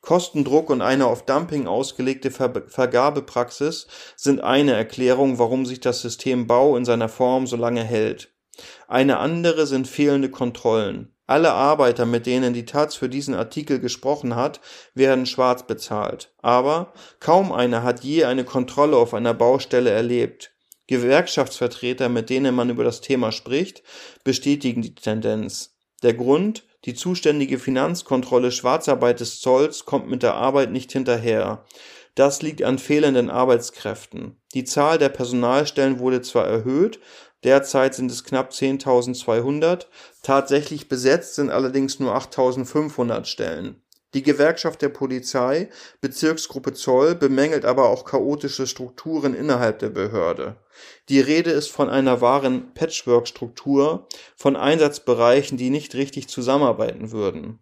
Kostendruck 0.00 0.70
und 0.70 0.80
eine 0.80 1.06
auf 1.06 1.24
Dumping 1.26 1.66
ausgelegte 1.66 2.30
Ver 2.30 2.64
Vergabepraxis 2.66 3.86
sind 4.16 4.42
eine 4.42 4.72
Erklärung, 4.72 5.38
warum 5.38 5.66
sich 5.66 5.80
das 5.80 6.00
System 6.00 6.46
Bau 6.46 6.76
in 6.76 6.84
seiner 6.84 7.08
Form 7.08 7.46
so 7.46 7.56
lange 7.56 7.84
hält. 7.84 8.32
Eine 8.88 9.18
andere 9.18 9.66
sind 9.66 9.86
fehlende 9.86 10.30
Kontrollen. 10.30 11.14
Alle 11.26 11.52
Arbeiter, 11.52 12.06
mit 12.06 12.26
denen 12.26 12.54
die 12.54 12.64
Taz 12.64 12.96
für 12.96 13.08
diesen 13.08 13.34
Artikel 13.34 13.78
gesprochen 13.78 14.34
hat, 14.34 14.60
werden 14.94 15.26
schwarz 15.26 15.64
bezahlt. 15.64 16.34
Aber 16.38 16.92
kaum 17.20 17.52
einer 17.52 17.84
hat 17.84 18.02
je 18.02 18.24
eine 18.24 18.44
Kontrolle 18.44 18.96
auf 18.96 19.14
einer 19.14 19.32
Baustelle 19.32 19.90
erlebt. 19.90 20.52
Gewerkschaftsvertreter, 20.88 22.08
mit 22.08 22.30
denen 22.30 22.52
man 22.52 22.68
über 22.68 22.82
das 22.82 23.00
Thema 23.00 23.30
spricht, 23.30 23.84
bestätigen 24.24 24.82
die 24.82 24.96
Tendenz. 24.96 25.76
Der 26.02 26.14
Grund, 26.14 26.64
die 26.84 26.94
zuständige 26.94 27.58
Finanzkontrolle 27.58 28.52
Schwarzarbeit 28.52 29.20
des 29.20 29.40
Zolls 29.40 29.84
kommt 29.84 30.08
mit 30.08 30.22
der 30.22 30.34
Arbeit 30.34 30.70
nicht 30.70 30.92
hinterher. 30.92 31.64
Das 32.14 32.42
liegt 32.42 32.62
an 32.62 32.78
fehlenden 32.78 33.30
Arbeitskräften. 33.30 34.36
Die 34.54 34.64
Zahl 34.64 34.98
der 34.98 35.10
Personalstellen 35.10 35.98
wurde 35.98 36.22
zwar 36.22 36.46
erhöht, 36.46 37.00
derzeit 37.44 37.94
sind 37.94 38.10
es 38.10 38.24
knapp 38.24 38.50
10.200, 38.50 39.86
tatsächlich 40.22 40.88
besetzt 40.88 41.36
sind 41.36 41.50
allerdings 41.50 42.00
nur 42.00 42.16
8.500 42.16 43.24
Stellen. 43.24 43.82
Die 44.12 44.22
Gewerkschaft 44.22 44.82
der 44.82 44.88
Polizei, 44.88 45.68
Bezirksgruppe 46.00 46.72
Zoll, 46.72 47.14
bemängelt 47.14 47.64
aber 47.64 47.88
auch 47.88 48.04
chaotische 48.04 48.66
Strukturen 48.66 49.34
innerhalb 49.34 49.78
der 49.78 49.90
Behörde. 49.90 50.56
Die 51.08 51.20
Rede 51.20 51.50
ist 51.50 51.70
von 51.70 51.88
einer 51.88 52.20
wahren 52.20 52.74
Patchwork-Struktur, 52.74 54.08
von 54.36 54.56
Einsatzbereichen, 54.56 55.58
die 55.58 55.70
nicht 55.70 55.94
richtig 55.94 56.28
zusammenarbeiten 56.28 57.12
würden. 57.12 57.60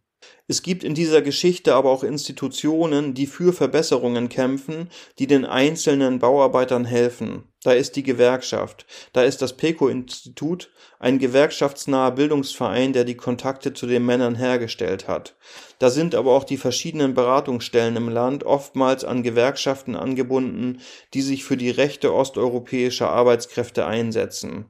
Es 0.50 0.62
gibt 0.62 0.82
in 0.82 0.94
dieser 0.94 1.20
Geschichte 1.20 1.74
aber 1.74 1.90
auch 1.90 2.02
Institutionen, 2.02 3.12
die 3.12 3.26
für 3.26 3.52
Verbesserungen 3.52 4.30
kämpfen, 4.30 4.88
die 5.18 5.26
den 5.26 5.44
einzelnen 5.44 6.20
Bauarbeitern 6.20 6.86
helfen. 6.86 7.44
Da 7.62 7.72
ist 7.72 7.96
die 7.96 8.02
Gewerkschaft, 8.02 8.86
da 9.12 9.24
ist 9.24 9.42
das 9.42 9.58
PECO-Institut, 9.58 10.70
ein 10.98 11.18
gewerkschaftsnaher 11.18 12.12
Bildungsverein, 12.12 12.94
der 12.94 13.04
die 13.04 13.16
Kontakte 13.16 13.74
zu 13.74 13.86
den 13.86 14.06
Männern 14.06 14.36
hergestellt 14.36 15.06
hat. 15.06 15.36
Da 15.80 15.90
sind 15.90 16.14
aber 16.14 16.32
auch 16.32 16.44
die 16.44 16.56
verschiedenen 16.56 17.12
Beratungsstellen 17.12 17.96
im 17.96 18.08
Land, 18.08 18.42
oftmals 18.42 19.04
an 19.04 19.22
Gewerkschaften 19.22 19.96
angebunden, 19.96 20.80
die 21.12 21.20
sich 21.20 21.44
für 21.44 21.58
die 21.58 21.70
Rechte 21.70 22.14
osteuropäischer 22.14 23.10
Arbeitskräfte 23.10 23.84
einsetzen. 23.84 24.64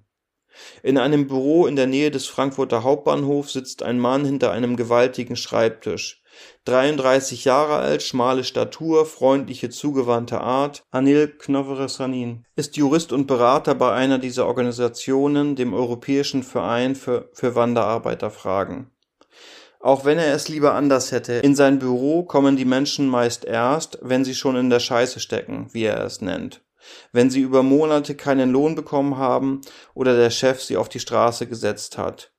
In 0.82 0.98
einem 0.98 1.26
Büro 1.26 1.66
in 1.66 1.76
der 1.76 1.86
Nähe 1.86 2.10
des 2.10 2.26
Frankfurter 2.26 2.82
Hauptbahnhofs 2.82 3.52
sitzt 3.52 3.82
ein 3.82 3.98
Mann 3.98 4.24
hinter 4.24 4.52
einem 4.52 4.76
gewaltigen 4.76 5.36
Schreibtisch. 5.36 6.22
33 6.64 7.44
Jahre 7.44 7.76
alt, 7.76 8.02
schmale 8.02 8.44
Statur, 8.44 9.06
freundliche, 9.06 9.70
zugewandte 9.70 10.40
Art. 10.40 10.82
Anil 10.90 11.28
Knoveresanin 11.28 12.44
ist 12.56 12.76
Jurist 12.76 13.12
und 13.12 13.26
Berater 13.26 13.74
bei 13.74 13.92
einer 13.92 14.18
dieser 14.18 14.46
Organisationen, 14.46 15.56
dem 15.56 15.74
Europäischen 15.74 16.42
Verein 16.42 16.94
für, 16.94 17.30
für 17.32 17.54
Wanderarbeiterfragen. 17.54 18.90
Auch 19.80 20.04
wenn 20.04 20.18
er 20.18 20.34
es 20.34 20.48
lieber 20.48 20.74
anders 20.74 21.12
hätte, 21.12 21.34
in 21.34 21.54
sein 21.54 21.78
Büro 21.78 22.24
kommen 22.24 22.56
die 22.56 22.64
Menschen 22.64 23.08
meist 23.08 23.44
erst, 23.44 23.98
wenn 24.02 24.24
sie 24.24 24.34
schon 24.34 24.56
in 24.56 24.70
der 24.70 24.80
Scheiße 24.80 25.20
stecken, 25.20 25.68
wie 25.72 25.84
er 25.84 26.04
es 26.04 26.20
nennt 26.20 26.62
wenn 27.12 27.30
sie 27.30 27.40
über 27.40 27.62
Monate 27.62 28.14
keinen 28.14 28.50
Lohn 28.50 28.74
bekommen 28.74 29.16
haben 29.16 29.60
oder 29.94 30.16
der 30.16 30.30
Chef 30.30 30.62
sie 30.62 30.76
auf 30.76 30.88
die 30.88 31.00
Straße 31.00 31.46
gesetzt 31.46 31.98
hat. 31.98 32.32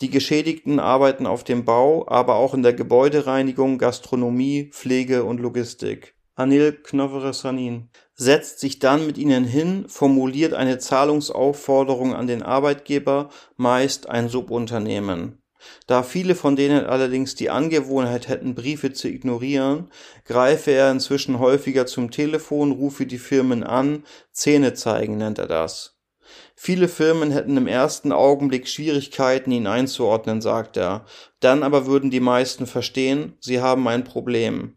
Die 0.00 0.10
Geschädigten 0.10 0.80
arbeiten 0.80 1.26
auf 1.26 1.44
dem 1.44 1.64
Bau, 1.64 2.08
aber 2.08 2.36
auch 2.36 2.54
in 2.54 2.62
der 2.62 2.72
Gebäudereinigung, 2.72 3.76
Gastronomie, 3.76 4.70
Pflege 4.72 5.24
und 5.24 5.40
Logistik. 5.40 6.14
Anil 6.34 6.72
Knoveresanin 6.72 7.90
setzt 8.14 8.60
sich 8.60 8.78
dann 8.78 9.06
mit 9.06 9.18
ihnen 9.18 9.44
hin, 9.44 9.84
formuliert 9.88 10.54
eine 10.54 10.78
Zahlungsaufforderung 10.78 12.14
an 12.14 12.26
den 12.26 12.42
Arbeitgeber, 12.42 13.28
meist 13.56 14.08
ein 14.08 14.30
Subunternehmen. 14.30 15.42
Da 15.86 16.02
viele 16.02 16.34
von 16.34 16.56
denen 16.56 16.86
allerdings 16.86 17.34
die 17.34 17.50
Angewohnheit 17.50 18.28
hätten, 18.28 18.54
Briefe 18.54 18.92
zu 18.92 19.08
ignorieren, 19.08 19.90
greife 20.24 20.70
er 20.70 20.90
inzwischen 20.90 21.38
häufiger 21.38 21.86
zum 21.86 22.10
Telefon, 22.10 22.72
rufe 22.72 23.06
die 23.06 23.18
Firmen 23.18 23.62
an, 23.62 24.04
Zähne 24.32 24.74
zeigen 24.74 25.18
nennt 25.18 25.38
er 25.38 25.46
das. 25.48 25.96
Viele 26.54 26.88
Firmen 26.88 27.30
hätten 27.30 27.56
im 27.56 27.66
ersten 27.66 28.12
Augenblick 28.12 28.68
Schwierigkeiten, 28.68 29.50
ihn 29.50 29.66
einzuordnen, 29.66 30.40
sagt 30.40 30.76
er, 30.76 31.06
dann 31.40 31.62
aber 31.62 31.86
würden 31.86 32.10
die 32.10 32.20
meisten 32.20 32.66
verstehen, 32.66 33.36
sie 33.40 33.60
haben 33.60 33.86
ein 33.88 34.04
Problem. 34.04 34.76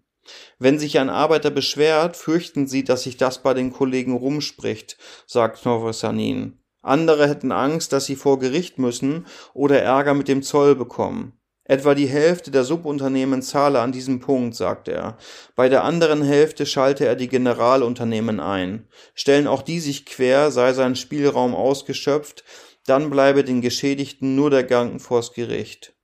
Wenn 0.57 0.79
sich 0.79 0.99
ein 0.99 1.09
Arbeiter 1.09 1.51
beschwert, 1.51 2.15
fürchten 2.15 2.67
sie, 2.67 2.83
dass 2.83 3.03
sich 3.03 3.17
das 3.17 3.43
bei 3.43 3.53
den 3.53 3.73
Kollegen 3.73 4.15
rumspricht, 4.15 4.97
sagt 5.27 5.65
Novosanin. 5.65 6.62
Andere 6.83 7.27
hätten 7.27 7.51
Angst, 7.51 7.93
dass 7.93 8.05
sie 8.05 8.15
vor 8.15 8.37
Gericht 8.37 8.77
müssen 8.77 9.25
oder 9.53 9.81
Ärger 9.81 10.13
mit 10.13 10.27
dem 10.27 10.43
Zoll 10.43 10.75
bekommen. 10.75 11.39
Etwa 11.65 11.95
die 11.95 12.07
Hälfte 12.07 12.51
der 12.51 12.65
Subunternehmen 12.65 13.41
zahle 13.41 13.79
an 13.79 13.93
diesem 13.93 14.19
Punkt, 14.19 14.53
sagt 14.53 14.89
er. 14.89 15.17
Bei 15.55 15.69
der 15.69 15.85
anderen 15.85 16.21
Hälfte 16.21 16.65
schalte 16.65 17.05
er 17.05 17.15
die 17.15 17.29
Generalunternehmen 17.29 18.41
ein. 18.41 18.89
Stellen 19.15 19.47
auch 19.47 19.61
die 19.61 19.79
sich 19.79 20.05
quer, 20.05 20.51
sei 20.51 20.73
sein 20.73 20.97
Spielraum 20.97 21.55
ausgeschöpft, 21.55 22.43
dann 22.85 23.09
bleibe 23.09 23.45
den 23.45 23.61
Geschädigten 23.61 24.35
nur 24.35 24.49
der 24.49 24.65
Gang 24.65 25.01
vors 25.01 25.31
Gericht. 25.31 25.95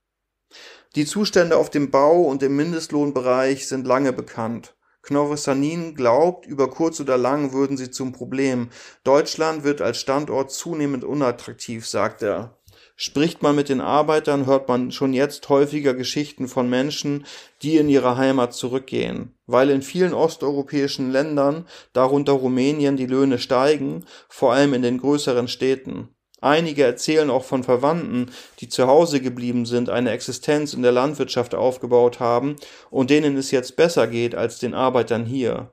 Die 0.95 1.05
Zustände 1.05 1.57
auf 1.57 1.69
dem 1.69 1.91
Bau 1.91 2.21
und 2.21 2.41
im 2.41 2.55
Mindestlohnbereich 2.55 3.67
sind 3.67 3.85
lange 3.85 4.13
bekannt. 4.13 4.75
Knorre-Sanin 5.09 5.95
glaubt, 5.95 6.45
über 6.45 6.69
kurz 6.69 6.99
oder 6.99 7.17
lang 7.17 7.51
würden 7.51 7.77
sie 7.77 7.89
zum 7.89 8.11
Problem. 8.11 8.69
Deutschland 9.03 9.63
wird 9.63 9.81
als 9.81 9.99
Standort 9.99 10.51
zunehmend 10.51 11.03
unattraktiv, 11.03 11.87
sagt 11.87 12.21
er. 12.21 12.55
Spricht 12.95 13.41
man 13.41 13.55
mit 13.55 13.69
den 13.69 13.81
Arbeitern, 13.81 14.45
hört 14.45 14.67
man 14.67 14.91
schon 14.91 15.13
jetzt 15.13 15.49
häufiger 15.49 15.95
Geschichten 15.95 16.47
von 16.47 16.69
Menschen, 16.69 17.25
die 17.63 17.77
in 17.77 17.89
ihre 17.89 18.17
Heimat 18.17 18.53
zurückgehen. 18.53 19.33
Weil 19.47 19.71
in 19.71 19.81
vielen 19.81 20.13
osteuropäischen 20.13 21.09
Ländern, 21.09 21.65
darunter 21.93 22.33
Rumänien, 22.33 22.95
die 22.95 23.07
Löhne 23.07 23.39
steigen, 23.39 24.05
vor 24.27 24.53
allem 24.53 24.75
in 24.75 24.83
den 24.83 24.99
größeren 24.99 25.47
Städten. 25.47 26.09
Einige 26.41 26.83
erzählen 26.83 27.29
auch 27.29 27.43
von 27.43 27.63
Verwandten, 27.63 28.31
die 28.59 28.69
zu 28.69 28.87
Hause 28.87 29.21
geblieben 29.21 29.65
sind, 29.65 29.89
eine 29.89 30.11
Existenz 30.11 30.73
in 30.73 30.81
der 30.81 30.91
Landwirtschaft 30.91 31.53
aufgebaut 31.53 32.19
haben 32.19 32.55
und 32.89 33.09
denen 33.09 33.35
es 33.37 33.51
jetzt 33.51 33.75
besser 33.75 34.07
geht 34.07 34.35
als 34.35 34.59
den 34.59 34.73
Arbeitern 34.73 35.25
hier. 35.25 35.71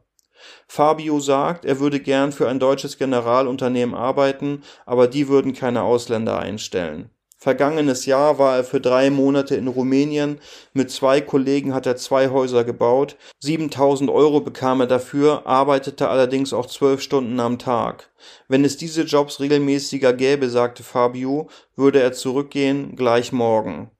Fabio 0.68 1.20
sagt, 1.20 1.64
er 1.64 1.78
würde 1.80 2.00
gern 2.00 2.32
für 2.32 2.48
ein 2.48 2.58
deutsches 2.58 2.98
Generalunternehmen 2.98 3.94
arbeiten, 3.94 4.62
aber 4.84 5.06
die 5.08 5.28
würden 5.28 5.52
keine 5.52 5.82
Ausländer 5.82 6.38
einstellen. 6.38 7.10
Vergangenes 7.38 8.06
Jahr 8.06 8.38
war 8.38 8.56
er 8.56 8.64
für 8.64 8.80
drei 8.80 9.10
Monate 9.10 9.56
in 9.56 9.68
Rumänien. 9.68 10.40
Mit 10.72 10.90
zwei 10.90 11.20
Kollegen 11.20 11.74
hat 11.74 11.86
er 11.86 11.96
zwei 11.96 12.30
Häuser 12.30 12.64
gebaut. 12.64 13.16
7000 13.40 14.10
Euro 14.10 14.40
bekam 14.40 14.80
er 14.80 14.86
dafür, 14.86 15.46
arbeitete 15.46 16.08
allerdings 16.08 16.54
auch 16.54 16.66
zwölf 16.66 17.02
Stunden 17.02 17.38
am 17.38 17.58
Tag. 17.58 18.10
Wenn 18.48 18.64
es 18.64 18.78
diese 18.78 19.02
Jobs 19.02 19.38
regelmäßiger 19.38 20.14
gäbe, 20.14 20.48
sagte 20.48 20.82
Fabio, 20.82 21.48
würde 21.76 22.00
er 22.00 22.14
zurückgehen, 22.14 22.96
gleich 22.96 23.32
morgen. 23.32 23.90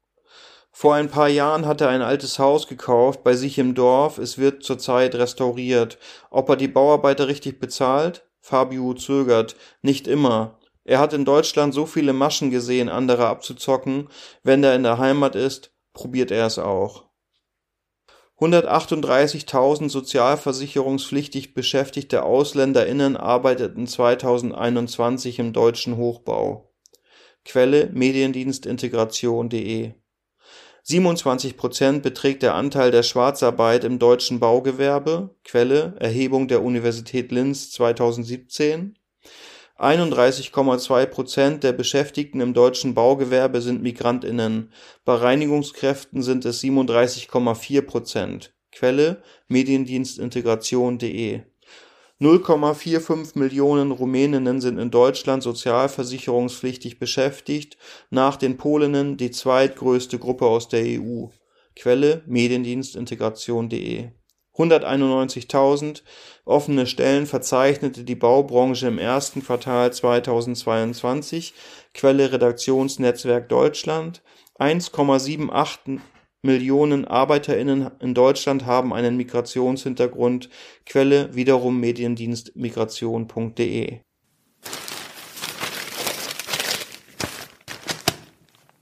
Vor 0.72 0.94
ein 0.94 1.11
paar 1.11 1.29
Jahren 1.29 1.66
hat 1.66 1.81
er 1.81 1.88
ein 1.88 2.03
altes 2.03 2.38
Haus 2.38 2.66
gekauft 2.66 3.22
bei 3.22 3.35
sich 3.35 3.59
im 3.59 3.75
Dorf. 3.75 4.18
Es 4.18 4.38
wird 4.38 4.62
zurzeit 4.62 5.14
restauriert. 5.14 5.99
Ob 6.31 6.49
er 6.49 6.57
die 6.57 6.68
Bauarbeiter 6.68 7.29
richtig 7.29 7.61
bezahlt? 7.61 8.27
Fabio 8.40 8.94
zögert. 8.94 9.57
Nicht 9.83 10.07
immer. 10.07 10.59
Er 10.88 11.01
hat 11.01 11.12
in 11.12 11.25
Deutschland 11.25 11.75
so 11.75 11.85
viele 11.85 12.12
Maschen 12.12 12.53
gesehen, 12.53 12.88
andere 12.88 13.27
abzuzocken. 13.27 14.09
Wenn 14.44 14.62
er 14.62 14.77
in 14.77 14.85
der 14.85 14.99
Heimat 14.99 15.35
ist, 15.35 15.72
probiert 15.92 16.31
er 16.31 16.46
es 16.46 16.61
auch. 16.61 17.07
138.000 18.38 19.88
sozialversicherungspflichtig 19.88 21.55
beschäftigte 21.55 22.22
AusländerInnen 22.22 23.16
arbeiteten 23.16 23.88
2021 23.88 25.40
im 25.40 25.53
deutschen 25.53 25.96
Hochbau. 25.96 26.72
Quelle 27.44 27.90
mediendienstintegration.de 27.92 29.94
27 30.85 31.57
Prozent 31.57 32.05
beträgt 32.05 32.44
der 32.44 32.55
Anteil 32.55 32.92
der 32.92 33.03
Schwarzarbeit 33.03 33.83
im 33.83 33.99
deutschen 33.99 34.38
Baugewerbe. 34.38 35.35
Quelle 35.42 35.96
Erhebung 35.99 36.46
der 36.46 36.62
Universität 36.62 37.33
Linz 37.33 37.72
2017 37.72 38.96
31,2 39.79 41.07
Prozent 41.07 41.62
der 41.62 41.73
Beschäftigten 41.73 42.41
im 42.41 42.55
deutschen 42.55 42.95
Baugewerbe 42.95 43.61
sind 43.61 43.83
MigrantInnen, 43.83 44.73
bei 45.05 45.15
Reinigungskräften 45.15 46.23
sind 46.23 46.47
es 46.47 46.62
37,4 46.62 47.83
Prozent. 47.83 48.55
Quelle 48.73 49.23
mediendienstintegration.de 49.49 51.43
0,45 52.19 53.39
Millionen 53.39 53.91
Rumäninnen 53.91 54.62
sind 54.62 54.79
in 54.79 54.91
Deutschland 54.91 55.43
sozialversicherungspflichtig 55.43 56.99
beschäftigt, 56.99 57.77
nach 58.09 58.37
den 58.37 58.57
Polinnen 58.57 59.19
die 59.19 59.31
zweitgrößte 59.31 60.19
Gruppe 60.19 60.47
aus 60.47 60.69
der 60.69 60.85
EU. 60.85 61.27
Quelle 61.75 62.23
mediendienstintegration.de 62.27 64.09
191.000 64.57 66.03
offene 66.45 66.87
Stellen 66.87 67.27
verzeichnete 67.27 68.05
die 68.05 68.14
Baubranche 68.14 68.87
im 68.87 68.99
ersten 68.99 69.42
Quartal 69.45 69.92
2022, 69.92 71.53
Quelle 71.92 72.31
Redaktionsnetzwerk 72.33 73.49
Deutschland. 73.49 74.23
1,78 74.59 75.99
Millionen 76.42 77.05
ArbeiterInnen 77.05 77.90
in 78.01 78.14
Deutschland 78.14 78.64
haben 78.64 78.95
einen 78.95 79.16
Migrationshintergrund, 79.16 80.49
Quelle 80.87 81.35
wiederum 81.35 81.81
mediendienstmigration.de 81.81 84.06